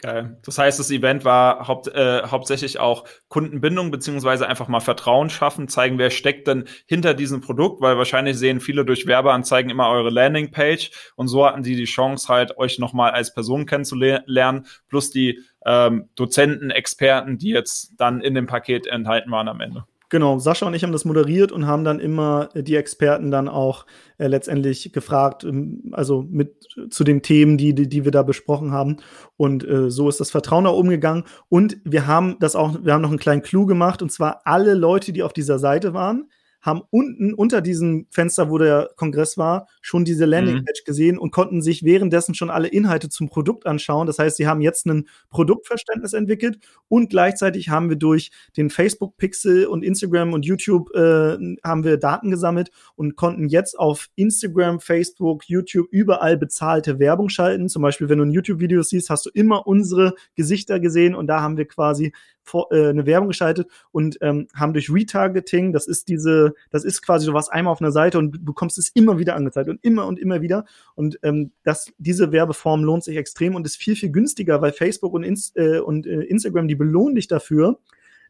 [0.00, 0.38] Geil.
[0.44, 5.66] Das heißt, das Event war haupt, äh, hauptsächlich auch Kundenbindung beziehungsweise einfach mal Vertrauen schaffen,
[5.66, 10.10] zeigen, wer steckt denn hinter diesem Produkt, weil wahrscheinlich sehen viele durch Werbeanzeigen immer eure
[10.10, 15.40] Landingpage und so hatten sie die Chance halt euch nochmal als Person kennenzulernen, plus die
[15.66, 19.84] ähm, Dozenten, Experten, die jetzt dann in dem Paket enthalten waren am Ende.
[20.10, 23.84] Genau, Sascha und ich haben das moderiert und haben dann immer die Experten dann auch
[24.16, 28.72] äh, letztendlich gefragt, ähm, also mit zu den Themen, die, die, die wir da besprochen
[28.72, 28.96] haben.
[29.36, 31.24] Und äh, so ist das Vertrauen auch umgegangen.
[31.50, 34.72] Und wir haben das auch, wir haben noch einen kleinen Clou gemacht, und zwar alle
[34.72, 36.30] Leute, die auf dieser Seite waren,
[36.68, 40.86] haben unten unter diesem Fenster, wo der Kongress war, schon diese Landingpage mhm.
[40.86, 44.06] gesehen und konnten sich währenddessen schon alle Inhalte zum Produkt anschauen.
[44.06, 49.16] Das heißt, sie haben jetzt ein Produktverständnis entwickelt und gleichzeitig haben wir durch den Facebook
[49.16, 54.80] Pixel und Instagram und YouTube äh, haben wir Daten gesammelt und konnten jetzt auf Instagram,
[54.80, 57.68] Facebook, YouTube überall bezahlte Werbung schalten.
[57.68, 61.40] Zum Beispiel, wenn du ein YouTube-Video siehst, hast du immer unsere Gesichter gesehen und da
[61.40, 62.12] haben wir quasi
[62.48, 67.02] vor, äh, eine Werbung geschaltet und ähm, haben durch Retargeting, das ist diese, das ist
[67.02, 70.18] quasi, du einmal auf einer Seite und bekommst es immer wieder angezeigt und immer und
[70.18, 70.64] immer wieder.
[70.94, 75.12] Und ähm, das, diese Werbeform lohnt sich extrem und ist viel, viel günstiger, weil Facebook
[75.12, 77.78] und, Inst äh, und äh, Instagram, die belohnen dich dafür,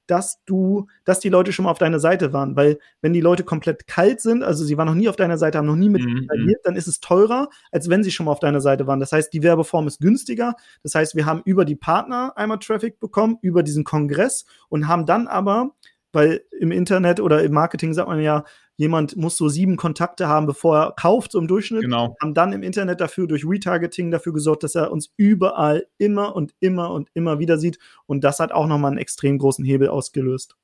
[0.08, 2.56] dass du, dass die Leute schon mal auf deiner Seite waren.
[2.56, 5.58] Weil wenn die Leute komplett kalt sind, also sie waren noch nie auf deiner Seite,
[5.58, 6.18] haben noch nie mit mhm.
[6.18, 9.00] interagiert, dann ist es teurer, als wenn sie schon mal auf deiner Seite waren.
[9.00, 10.54] Das heißt, die Werbeform ist günstiger.
[10.82, 15.06] Das heißt, wir haben über die Partner einmal Traffic bekommen, über diesen Kongress und haben
[15.06, 15.74] dann aber
[16.12, 18.44] weil im Internet oder im Marketing sagt man ja,
[18.76, 21.82] jemand muss so sieben Kontakte haben, bevor er kauft, so im Durchschnitt.
[21.82, 22.16] Genau.
[22.22, 26.54] Haben dann im Internet dafür durch Retargeting dafür gesorgt, dass er uns überall immer und
[26.60, 27.78] immer und immer wieder sieht.
[28.06, 30.56] Und das hat auch nochmal einen extrem großen Hebel ausgelöst.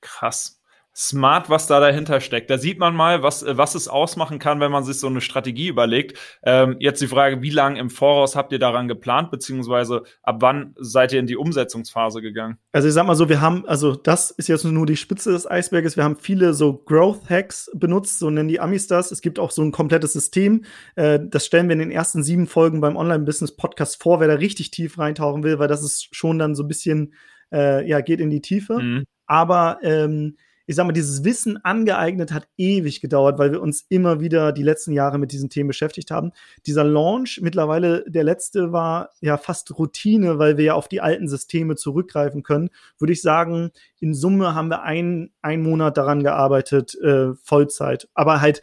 [0.00, 0.57] Krass
[0.98, 2.50] smart, was da dahinter steckt.
[2.50, 5.68] Da sieht man mal, was, was es ausmachen kann, wenn man sich so eine Strategie
[5.68, 6.18] überlegt.
[6.42, 10.74] Ähm, jetzt die Frage, wie lange im Voraus habt ihr daran geplant, beziehungsweise ab wann
[10.76, 12.58] seid ihr in die Umsetzungsphase gegangen?
[12.72, 15.48] Also ich sag mal so, wir haben, also das ist jetzt nur die Spitze des
[15.48, 15.96] Eisberges.
[15.96, 19.12] Wir haben viele so Growth Hacks benutzt, so nennen die Amis das.
[19.12, 20.64] Es gibt auch so ein komplettes System.
[20.96, 24.72] Äh, das stellen wir in den ersten sieben Folgen beim Online-Business-Podcast vor, wer da richtig
[24.72, 27.14] tief reintauchen will, weil das ist schon dann so ein bisschen,
[27.52, 28.80] äh, ja, geht in die Tiefe.
[28.80, 29.04] Mhm.
[29.26, 30.34] Aber ähm,
[30.68, 34.62] ich sag mal, dieses Wissen angeeignet hat ewig gedauert, weil wir uns immer wieder die
[34.62, 36.32] letzten Jahre mit diesen Themen beschäftigt haben.
[36.66, 41.26] Dieser Launch, mittlerweile der letzte, war ja fast Routine, weil wir ja auf die alten
[41.26, 42.68] Systeme zurückgreifen können.
[42.98, 48.10] Würde ich sagen, in Summe haben wir einen, einen Monat daran gearbeitet, äh, Vollzeit.
[48.12, 48.60] Aber halt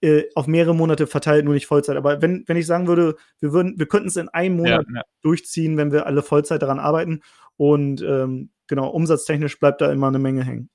[0.00, 1.98] äh, auf mehrere Monate verteilt, nur nicht Vollzeit.
[1.98, 4.96] Aber wenn, wenn ich sagen würde, wir würden, wir könnten es in einem Monat ja,
[4.96, 5.02] ja.
[5.20, 7.20] durchziehen, wenn wir alle Vollzeit daran arbeiten.
[7.58, 10.70] Und ähm, genau, umsatztechnisch bleibt da immer eine Menge hängen.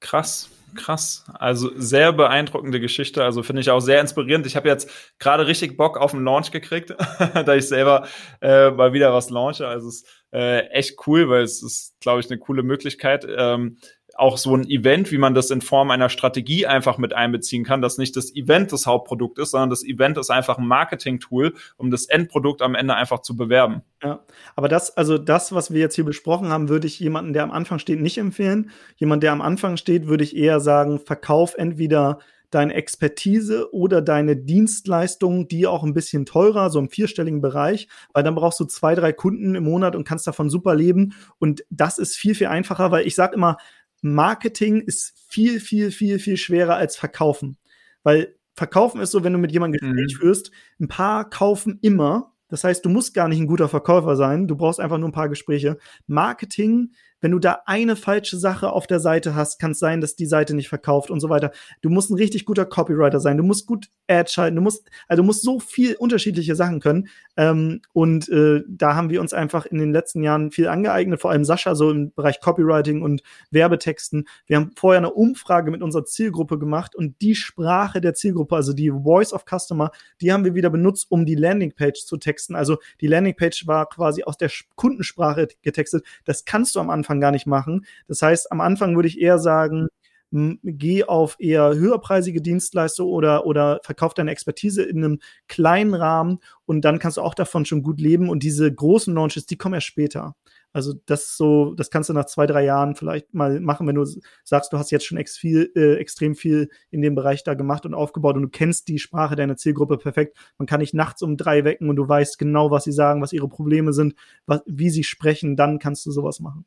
[0.00, 1.24] Krass, krass.
[1.34, 3.24] Also sehr beeindruckende Geschichte.
[3.24, 4.46] Also finde ich auch sehr inspirierend.
[4.46, 6.90] Ich habe jetzt gerade richtig Bock auf einen Launch gekriegt,
[7.34, 8.06] da ich selber
[8.40, 9.66] äh, mal wieder was launche.
[9.66, 13.26] Also es ist äh, echt cool, weil es ist, glaube ich, eine coole Möglichkeit.
[13.28, 13.78] Ähm,
[14.18, 17.82] auch so ein Event, wie man das in Form einer Strategie einfach mit einbeziehen kann,
[17.82, 21.90] dass nicht das Event das Hauptprodukt ist, sondern das Event ist einfach ein Marketing-Tool, um
[21.90, 23.82] das Endprodukt am Ende einfach zu bewerben.
[24.02, 24.20] Ja,
[24.54, 27.50] aber das, also das, was wir jetzt hier besprochen haben, würde ich jemanden, der am
[27.50, 28.70] Anfang steht, nicht empfehlen.
[28.96, 32.18] Jemand, der am Anfang steht, würde ich eher sagen, verkauf entweder
[32.50, 38.22] deine Expertise oder deine Dienstleistungen, die auch ein bisschen teurer, so im vierstelligen Bereich, weil
[38.22, 41.14] dann brauchst du zwei, drei Kunden im Monat und kannst davon super leben.
[41.38, 43.56] Und das ist viel, viel einfacher, weil ich sage immer,
[44.02, 47.56] Marketing ist viel, viel, viel, viel schwerer als Verkaufen.
[48.02, 50.20] Weil Verkaufen ist so, wenn du mit jemandem Gespräch mhm.
[50.20, 52.32] führst, ein paar kaufen immer.
[52.48, 55.12] Das heißt, du musst gar nicht ein guter Verkäufer sein, du brauchst einfach nur ein
[55.12, 55.78] paar Gespräche.
[56.06, 56.92] Marketing
[57.26, 60.26] wenn du da eine falsche Sache auf der Seite hast, kann es sein, dass die
[60.26, 61.50] Seite nicht verkauft und so weiter.
[61.82, 63.36] Du musst ein richtig guter Copywriter sein.
[63.36, 64.54] Du musst gut Ad schalten.
[64.54, 67.08] Du musst, also du musst so viel unterschiedliche Sachen können.
[67.36, 71.32] Ähm, und äh, da haben wir uns einfach in den letzten Jahren viel angeeignet, vor
[71.32, 74.28] allem Sascha, so im Bereich Copywriting und Werbetexten.
[74.46, 78.72] Wir haben vorher eine Umfrage mit unserer Zielgruppe gemacht und die Sprache der Zielgruppe, also
[78.72, 82.54] die Voice of Customer, die haben wir wieder benutzt, um die Landingpage zu texten.
[82.54, 86.04] Also die Landingpage war quasi aus der Kundensprache getextet.
[86.24, 87.86] Das kannst du am Anfang Anfang gar nicht machen.
[88.08, 89.88] Das heißt, am Anfang würde ich eher sagen,
[90.32, 96.84] geh auf eher höherpreisige Dienstleistungen oder, oder verkauf deine Expertise in einem kleinen Rahmen und
[96.84, 98.28] dann kannst du auch davon schon gut leben.
[98.28, 100.34] Und diese großen Launches, die kommen erst später.
[100.72, 104.04] Also das so, das kannst du nach zwei, drei Jahren vielleicht mal machen, wenn du
[104.44, 107.86] sagst, du hast jetzt schon ex viel, äh, extrem viel in dem Bereich da gemacht
[107.86, 110.36] und aufgebaut und du kennst die Sprache deiner Zielgruppe perfekt.
[110.58, 113.32] Man kann dich nachts um drei wecken und du weißt genau, was sie sagen, was
[113.32, 116.66] ihre Probleme sind, was, wie sie sprechen, dann kannst du sowas machen.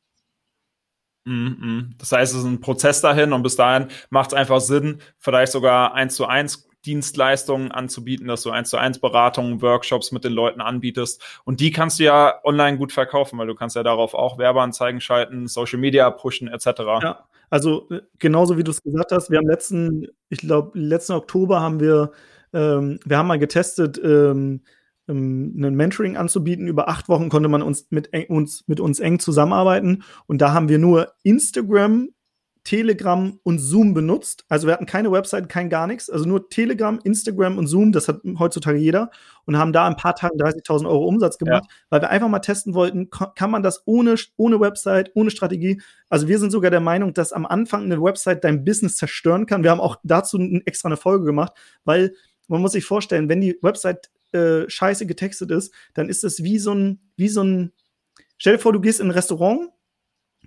[1.30, 1.92] Mhm.
[2.00, 5.52] Das heißt, es ist ein Prozess dahin und bis dahin macht es einfach Sinn, vielleicht
[5.52, 10.32] sogar eins zu eins Dienstleistungen anzubieten, dass du eins zu eins Beratungen, Workshops mit den
[10.32, 11.22] Leuten anbietest.
[11.44, 15.02] Und die kannst du ja online gut verkaufen, weil du kannst ja darauf auch Werbeanzeigen
[15.02, 16.66] schalten, Social Media pushen, etc.
[17.02, 21.14] Ja, also äh, genauso wie du es gesagt hast, wir haben letzten, ich glaube, letzten
[21.14, 22.12] Oktober haben wir,
[22.54, 24.62] ähm, wir haben mal getestet, ähm,
[25.10, 26.68] ähm, ein Mentoring anzubieten.
[26.68, 30.70] Über acht Wochen konnte man uns mit, uns mit uns eng zusammenarbeiten und da haben
[30.70, 32.10] wir nur Instagram
[32.64, 34.46] Telegram und Zoom benutzt.
[34.48, 36.10] Also wir hatten keine Website, kein gar nichts.
[36.10, 39.10] Also nur Telegram, Instagram und Zoom, das hat heutzutage jeder.
[39.46, 41.76] Und haben da ein paar Tagen 30.000 Euro Umsatz gemacht, ja.
[41.90, 45.82] weil wir einfach mal testen wollten, kann man das ohne, ohne Website, ohne Strategie.
[46.10, 49.64] Also wir sind sogar der Meinung, dass am Anfang eine Website dein Business zerstören kann.
[49.64, 51.54] Wir haben auch dazu extra eine Folge gemacht,
[51.86, 52.14] weil
[52.48, 56.60] man muss sich vorstellen, wenn die Website äh, scheiße getextet ist, dann ist das wie
[56.60, 57.74] so ein, wie so ein,
[58.38, 59.70] stell dir vor, du gehst in ein Restaurant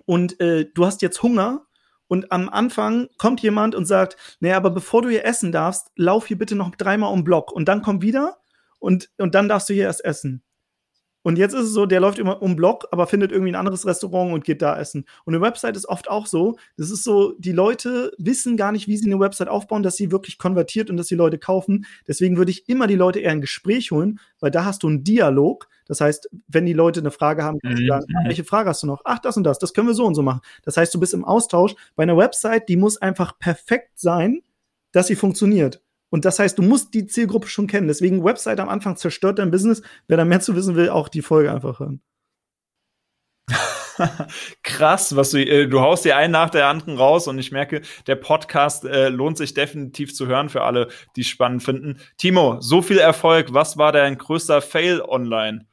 [0.05, 1.67] und äh, du hast jetzt Hunger
[2.07, 6.27] und am Anfang kommt jemand und sagt, naja, aber bevor du hier essen darfst, lauf
[6.27, 8.37] hier bitte noch dreimal um Block und dann komm wieder
[8.79, 10.42] und, und dann darfst du hier erst essen.
[11.23, 13.85] Und jetzt ist es so, der läuft immer um Block, aber findet irgendwie ein anderes
[13.85, 15.05] Restaurant und geht da essen.
[15.23, 16.57] Und eine Website ist oft auch so.
[16.77, 20.11] Das ist so, die Leute wissen gar nicht, wie sie eine Website aufbauen, dass sie
[20.11, 21.85] wirklich konvertiert und dass die Leute kaufen.
[22.07, 25.03] Deswegen würde ich immer die Leute eher ein Gespräch holen, weil da hast du einen
[25.03, 25.69] Dialog.
[25.85, 27.87] Das heißt, wenn die Leute eine Frage haben, kannst du mhm.
[27.87, 29.01] sagen, ah, welche Frage hast du noch?
[29.05, 30.41] Ach, das und das, das können wir so und so machen.
[30.63, 31.75] Das heißt, du bist im Austausch.
[31.95, 34.41] Bei einer Website, die muss einfach perfekt sein,
[34.91, 35.81] dass sie funktioniert.
[36.13, 37.87] Und das heißt, du musst die Zielgruppe schon kennen.
[37.87, 39.81] Deswegen Website am Anfang zerstört dein Business.
[40.07, 42.03] Wer da mehr zu wissen will, auch die Folge einfach hören.
[44.61, 47.81] Krass, was du, äh, du haust dir einen nach der anderen raus und ich merke,
[48.05, 51.99] der Podcast äh, lohnt sich definitiv zu hören für alle, die es spannend finden.
[52.17, 53.51] Timo, so viel Erfolg.
[53.55, 55.65] Was war dein größter Fail online?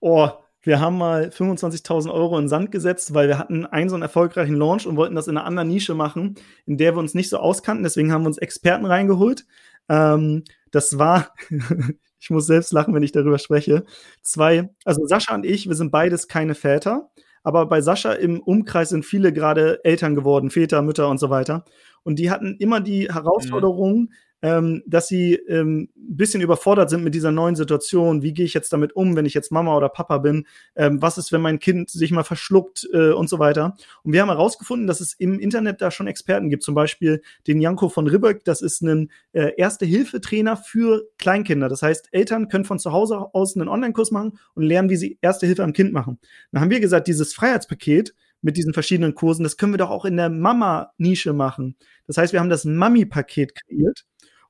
[0.00, 0.30] Oh,
[0.64, 4.56] wir haben mal 25.000 Euro in Sand gesetzt, weil wir hatten einen so einen erfolgreichen
[4.56, 7.38] Launch und wollten das in einer anderen Nische machen, in der wir uns nicht so
[7.38, 7.84] auskannten.
[7.84, 9.46] Deswegen haben wir uns Experten reingeholt.
[9.88, 11.34] Ähm, das war,
[12.18, 13.84] ich muss selbst lachen, wenn ich darüber spreche.
[14.22, 17.10] Zwei, also Sascha und ich, wir sind beides keine Väter,
[17.42, 21.64] aber bei Sascha im Umkreis sind viele gerade Eltern geworden, Väter, Mütter und so weiter.
[22.02, 24.12] Und die hatten immer die Herausforderung, mhm
[24.44, 28.22] ähm, dass sie ähm, bisschen überfordert sind mit dieser neuen Situation.
[28.22, 30.46] Wie gehe ich jetzt damit um, wenn ich jetzt Mama oder Papa bin?
[30.76, 33.74] Ähm, was ist, wenn mein Kind sich mal verschluckt äh, und so weiter?
[34.02, 36.62] Und wir haben herausgefunden, dass es im Internet da schon Experten gibt.
[36.62, 38.44] Zum Beispiel den Janko von Ribbeck.
[38.44, 41.70] Das ist ein äh, Erste-Hilfe-Trainer für Kleinkinder.
[41.70, 45.18] Das heißt, Eltern können von zu Hause aus einen Online-Kurs machen und lernen, wie sie
[45.22, 46.18] Erste Hilfe am Kind machen.
[46.52, 50.04] Dann haben wir gesagt, dieses Freiheitspaket mit diesen verschiedenen Kursen, das können wir doch auch
[50.04, 51.76] in der Mama-Nische machen.
[52.06, 54.04] Das heißt, wir haben das Mami-Paket kreiert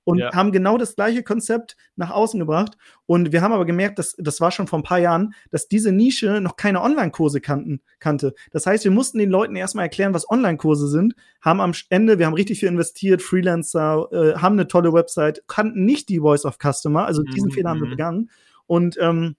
[0.05, 0.33] und ja.
[0.35, 2.77] haben genau das gleiche Konzept nach außen gebracht.
[3.07, 5.93] Und wir haben aber gemerkt, dass das war schon vor ein paar Jahren, dass diese
[5.93, 8.35] Nische noch keine Online-Kurse kannten, kannte.
[8.51, 12.27] Das heißt, wir mussten den Leuten erstmal erklären, was Online-Kurse sind, haben am Ende, wir
[12.27, 16.59] haben richtig viel investiert, Freelancer, äh, haben eine tolle Website, kannten nicht die Voice of
[16.63, 17.53] Customer, also diesen mhm.
[17.53, 17.91] Fehler haben wir mhm.
[17.91, 18.31] begangen.
[18.67, 19.37] Und ähm,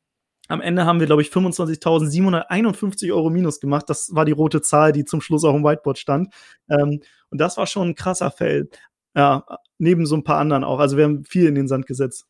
[0.47, 3.89] am Ende haben wir, glaube ich, 25.751 Euro minus gemacht.
[3.89, 6.33] Das war die rote Zahl, die zum Schluss auch im Whiteboard stand.
[6.69, 7.01] Ähm,
[7.31, 8.69] und das war schon ein krasser Fail.
[9.15, 9.43] Ja,
[9.77, 10.79] neben so ein paar anderen auch.
[10.79, 12.25] Also wir haben viel in den Sand gesetzt.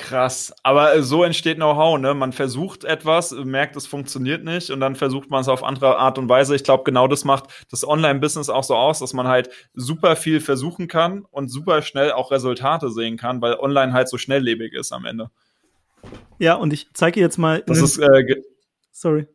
[0.00, 2.14] Krass, aber äh, so entsteht Know-how, ne?
[2.14, 6.16] Man versucht etwas, merkt, es funktioniert nicht und dann versucht man es auf andere Art
[6.16, 6.56] und Weise.
[6.56, 10.40] Ich glaube, genau das macht das Online-Business auch so aus, dass man halt super viel
[10.40, 14.92] versuchen kann und super schnell auch Resultate sehen kann, weil online halt so schnelllebig ist
[14.92, 15.30] am Ende.
[16.38, 17.62] Ja, und ich zeige jetzt mal.
[17.66, 18.42] Das ist, äh,
[18.90, 19.26] Sorry.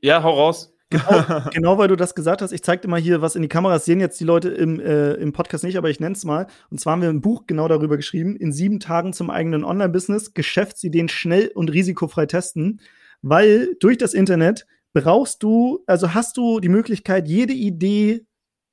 [0.00, 0.74] Ja, hau raus.
[0.90, 2.52] Genau, genau, weil du das gesagt hast.
[2.52, 3.74] Ich zeig dir mal hier was in die Kamera.
[3.74, 6.46] Das sehen jetzt die Leute im, äh, im Podcast nicht, aber ich nenne es mal.
[6.70, 8.36] Und zwar haben wir ein Buch genau darüber geschrieben.
[8.36, 10.34] In sieben Tagen zum eigenen Online-Business.
[10.34, 12.80] Geschäftsideen schnell und risikofrei testen.
[13.22, 18.24] Weil durch das Internet brauchst du, also hast du die Möglichkeit, jede Idee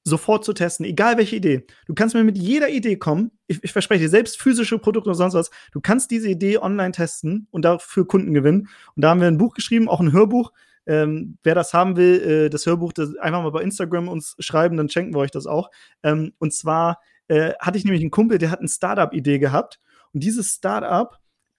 [0.06, 1.66] sofort zu testen, egal welche Idee.
[1.88, 3.32] Du kannst mir mit jeder Idee kommen.
[3.48, 5.50] Ich, ich verspreche dir, selbst physische Produkte oder sonst was.
[5.72, 8.68] Du kannst diese Idee online testen und dafür Kunden gewinnen.
[8.96, 10.52] Und da haben wir ein Buch geschrieben, auch ein Hörbuch
[10.86, 14.78] ähm, wer das haben will, äh, das Hörbuch, das einfach mal bei Instagram uns schreiben,
[14.78, 15.72] dann schenken wir euch das auch.
[16.04, 19.80] Ähm, und zwar äh, hatte ich nämlich einen Kumpel, der hat eine Startup-Idee gehabt.
[20.14, 21.18] Und dieses Startup,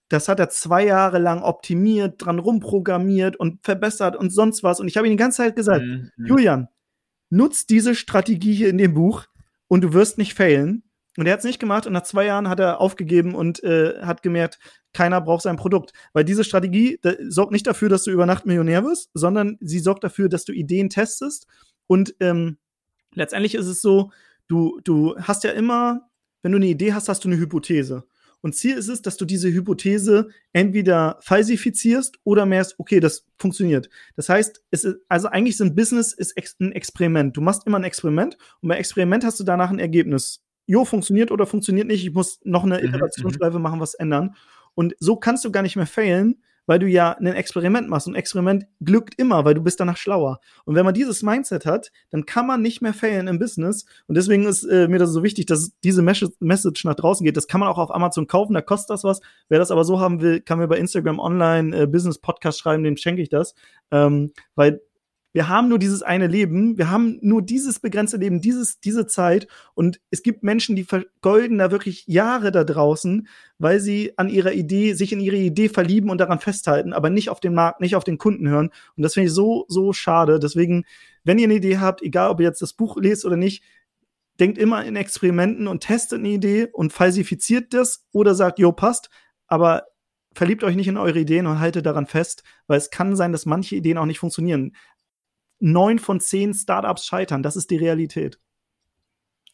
[0.09, 4.79] das hat er zwei Jahre lang optimiert, dran rumprogrammiert und verbessert und sonst was.
[4.79, 6.11] Und ich habe ihm die ganze Zeit gesagt, mhm.
[6.17, 6.69] Julian,
[7.31, 9.25] nutz diese Strategie hier in dem Buch
[9.67, 10.84] und du wirst nicht failen.
[11.17, 14.01] Und er hat es nicht gemacht und nach zwei Jahren hat er aufgegeben und äh,
[14.03, 14.59] hat gemerkt,
[14.93, 15.93] keiner braucht sein Produkt.
[16.13, 16.99] Weil diese Strategie
[17.29, 20.53] sorgt nicht dafür, dass du über Nacht Millionär wirst, sondern sie sorgt dafür, dass du
[20.53, 21.47] Ideen testest.
[21.87, 22.59] Und ähm,
[23.15, 24.11] letztendlich ist es so,
[24.49, 26.09] du, du hast ja immer,
[26.43, 28.05] wenn du eine Idee hast, hast du eine Hypothese.
[28.41, 33.89] Und Ziel ist es, dass du diese Hypothese entweder falsifizierst oder merkst, okay, das funktioniert.
[34.17, 37.35] Das heißt, es ist, also eigentlich ist ein Business ist ein Experiment.
[37.35, 41.31] Du machst immer ein Experiment und bei Experiment hast du danach ein Ergebnis jo, funktioniert
[41.31, 43.63] oder funktioniert nicht, ich muss noch eine mhm, Iterationsschleife mhm.
[43.63, 44.35] machen, was ändern.
[44.75, 48.07] Und so kannst du gar nicht mehr failen, weil du ja ein Experiment machst.
[48.07, 50.41] Und ein Experiment glückt immer, weil du bist danach schlauer.
[50.65, 53.85] Und wenn man dieses Mindset hat, dann kann man nicht mehr failen im Business.
[54.07, 57.37] Und deswegen ist äh, mir das so wichtig, dass diese Message nach draußen geht.
[57.37, 59.21] Das kann man auch auf Amazon kaufen, da kostet das was.
[59.49, 62.83] Wer das aber so haben will, kann mir bei Instagram online äh, Business Podcast schreiben,
[62.83, 63.55] dem schenke ich das.
[63.91, 64.81] Ähm, weil
[65.35, 69.49] wir haben nur dieses eine Leben, wir haben nur dieses begrenzte Leben, dieses, diese Zeit
[69.75, 73.27] und es gibt Menschen, die vergolden da wirklich Jahre da draußen,
[73.59, 77.31] weil sie an ihrer Idee, sich in ihre Idee verlieben und daran festhalten, aber nicht
[77.31, 80.39] auf den Markt, nicht auf den Kunden hören und das finde ich so, so schade.
[80.39, 80.85] Deswegen,
[81.25, 83.65] wenn ihr eine Idee habt, egal ob ihr jetzt das Buch lest oder nicht,
[84.39, 89.11] denkt immer in Experimenten und testet eine Idee und falsifiziert das oder sagt, jo, passt,
[89.49, 89.83] aber
[90.35, 93.47] verliebt euch nicht in eure Ideen und haltet daran fest, weil es kann sein, dass
[93.47, 94.75] manche Ideen auch nicht funktionieren.
[95.65, 98.39] Neun von zehn Startups scheitern, das ist die Realität.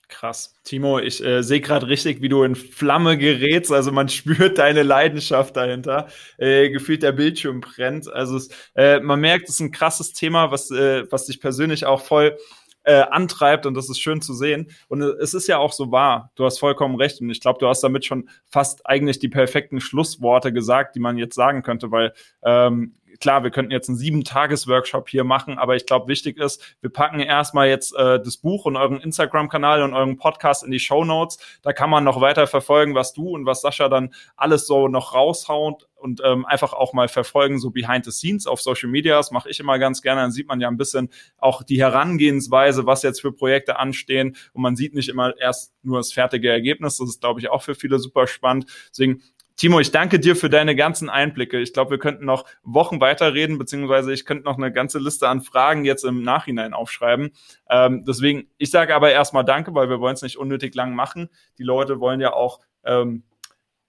[0.08, 0.56] Krass.
[0.64, 3.70] Timo, ich äh, sehe gerade richtig, wie du in Flamme gerätst.
[3.70, 6.08] Also man spürt deine Leidenschaft dahinter.
[6.36, 8.12] Äh, gefühlt der Bildschirm brennt.
[8.12, 11.86] Also es, äh, man merkt, es ist ein krasses Thema, was, äh, was dich persönlich
[11.86, 12.36] auch voll
[12.82, 14.70] äh, antreibt und das ist schön zu sehen.
[14.88, 16.32] Und es ist ja auch so wahr.
[16.34, 19.80] Du hast vollkommen recht und ich glaube, du hast damit schon fast eigentlich die perfekten
[19.80, 25.08] Schlussworte gesagt, die man jetzt sagen könnte, weil ähm, klar, wir könnten jetzt einen sieben-Tages-Workshop
[25.08, 28.76] hier machen, aber ich glaube, wichtig ist, wir packen erstmal jetzt äh, das Buch und
[28.76, 31.38] euren Instagram-Kanal und euren Podcast in die Show Notes.
[31.62, 35.14] Da kann man noch weiter verfolgen, was du und was Sascha dann alles so noch
[35.14, 39.16] raushaut und ähm, einfach auch mal verfolgen, so behind the scenes auf Social Media.
[39.16, 40.22] Das mache ich immer ganz gerne.
[40.22, 44.36] Dann sieht man ja ein bisschen auch die Herangehensweise, was jetzt für Projekte anstehen.
[44.52, 46.96] Und man sieht nicht immer erst nur das fertige Ergebnis.
[46.96, 48.66] Das ist, glaube ich, auch für viele super spannend.
[48.90, 49.22] Deswegen
[49.60, 51.60] Timo, ich danke dir für deine ganzen Einblicke.
[51.60, 55.42] Ich glaube, wir könnten noch Wochen weiterreden, beziehungsweise ich könnte noch eine ganze Liste an
[55.42, 57.32] Fragen jetzt im Nachhinein aufschreiben.
[57.68, 61.28] Ähm, deswegen, ich sage aber erstmal Danke, weil wir wollen es nicht unnötig lang machen.
[61.58, 63.24] Die Leute wollen ja auch ähm,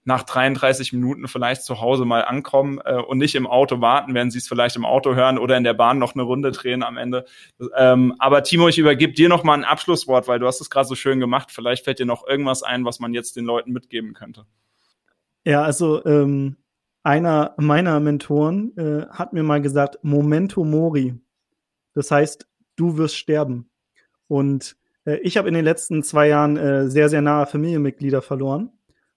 [0.04, 4.30] nach 33 Minuten vielleicht zu Hause mal ankommen äh, und nicht im Auto warten, werden
[4.30, 6.98] sie es vielleicht im Auto hören oder in der Bahn noch eine Runde drehen am
[6.98, 7.24] Ende.
[7.78, 10.86] Ähm, aber Timo, ich übergebe dir noch mal ein Abschlusswort, weil du hast es gerade
[10.86, 11.50] so schön gemacht.
[11.50, 14.44] Vielleicht fällt dir noch irgendwas ein, was man jetzt den Leuten mitgeben könnte.
[15.44, 16.56] Ja, also ähm,
[17.02, 21.14] einer meiner Mentoren äh, hat mir mal gesagt, Momento Mori.
[21.94, 23.70] Das heißt, du wirst sterben.
[24.28, 28.70] Und äh, ich habe in den letzten zwei Jahren äh, sehr, sehr nahe Familienmitglieder verloren.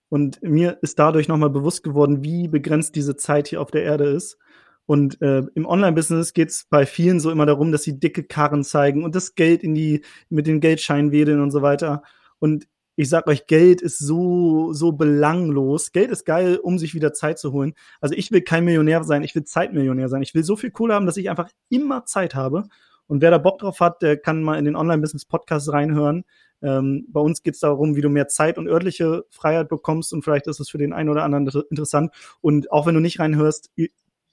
[0.09, 4.05] Und mir ist dadurch nochmal bewusst geworden, wie begrenzt diese Zeit hier auf der Erde
[4.05, 4.37] ist.
[4.87, 8.63] Und äh, im Online-Business geht es bei vielen so immer darum, dass sie dicke Karren
[8.63, 12.03] zeigen und das Geld in die, mit den Geldscheinen wedeln und so weiter.
[12.39, 15.91] Und ich sag euch, Geld ist so, so belanglos.
[15.91, 17.73] Geld ist geil, um sich wieder Zeit zu holen.
[17.99, 20.21] Also ich will kein Millionär sein, ich will Zeitmillionär sein.
[20.21, 22.63] Ich will so viel Kohle haben, dass ich einfach immer Zeit habe.
[23.07, 26.23] Und wer da Bock drauf hat, der kann mal in den Online-Business-Podcast reinhören.
[26.61, 30.23] Ähm, bei uns geht es darum, wie du mehr Zeit und örtliche Freiheit bekommst und
[30.23, 32.11] vielleicht ist es für den einen oder anderen interessant.
[32.41, 33.71] Und auch wenn du nicht reinhörst,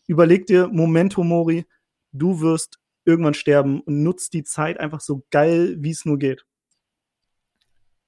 [0.06, 1.66] überleg dir, Momento Mori,
[2.12, 6.46] du wirst irgendwann sterben und nutzt die Zeit einfach so geil, wie es nur geht.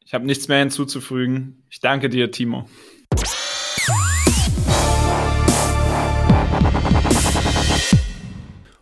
[0.06, 1.62] Ich habe nichts mehr hinzuzufügen.
[1.70, 2.68] Ich danke dir, Timo.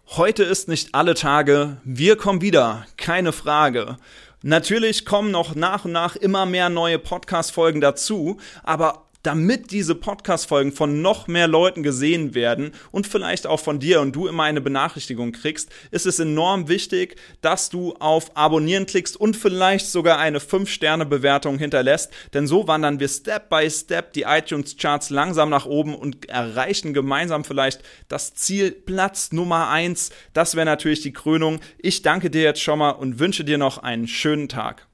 [0.08, 1.78] Heute ist nicht alle Tage.
[1.84, 3.96] Wir kommen wieder, keine Frage.
[4.42, 10.72] Natürlich kommen noch nach und nach immer mehr neue Podcast-Folgen dazu, aber damit diese Podcast-Folgen
[10.72, 14.60] von noch mehr Leuten gesehen werden und vielleicht auch von dir und du immer eine
[14.60, 20.38] Benachrichtigung kriegst, ist es enorm wichtig, dass du auf Abonnieren klickst und vielleicht sogar eine
[20.38, 26.28] 5-Sterne-Bewertung hinterlässt, denn so wandern wir Step by Step die iTunes-Charts langsam nach oben und
[26.28, 30.10] erreichen gemeinsam vielleicht das Ziel Platz Nummer 1.
[30.32, 31.60] Das wäre natürlich die Krönung.
[31.78, 34.86] Ich danke dir jetzt schon mal und wünsche dir noch einen schönen Tag.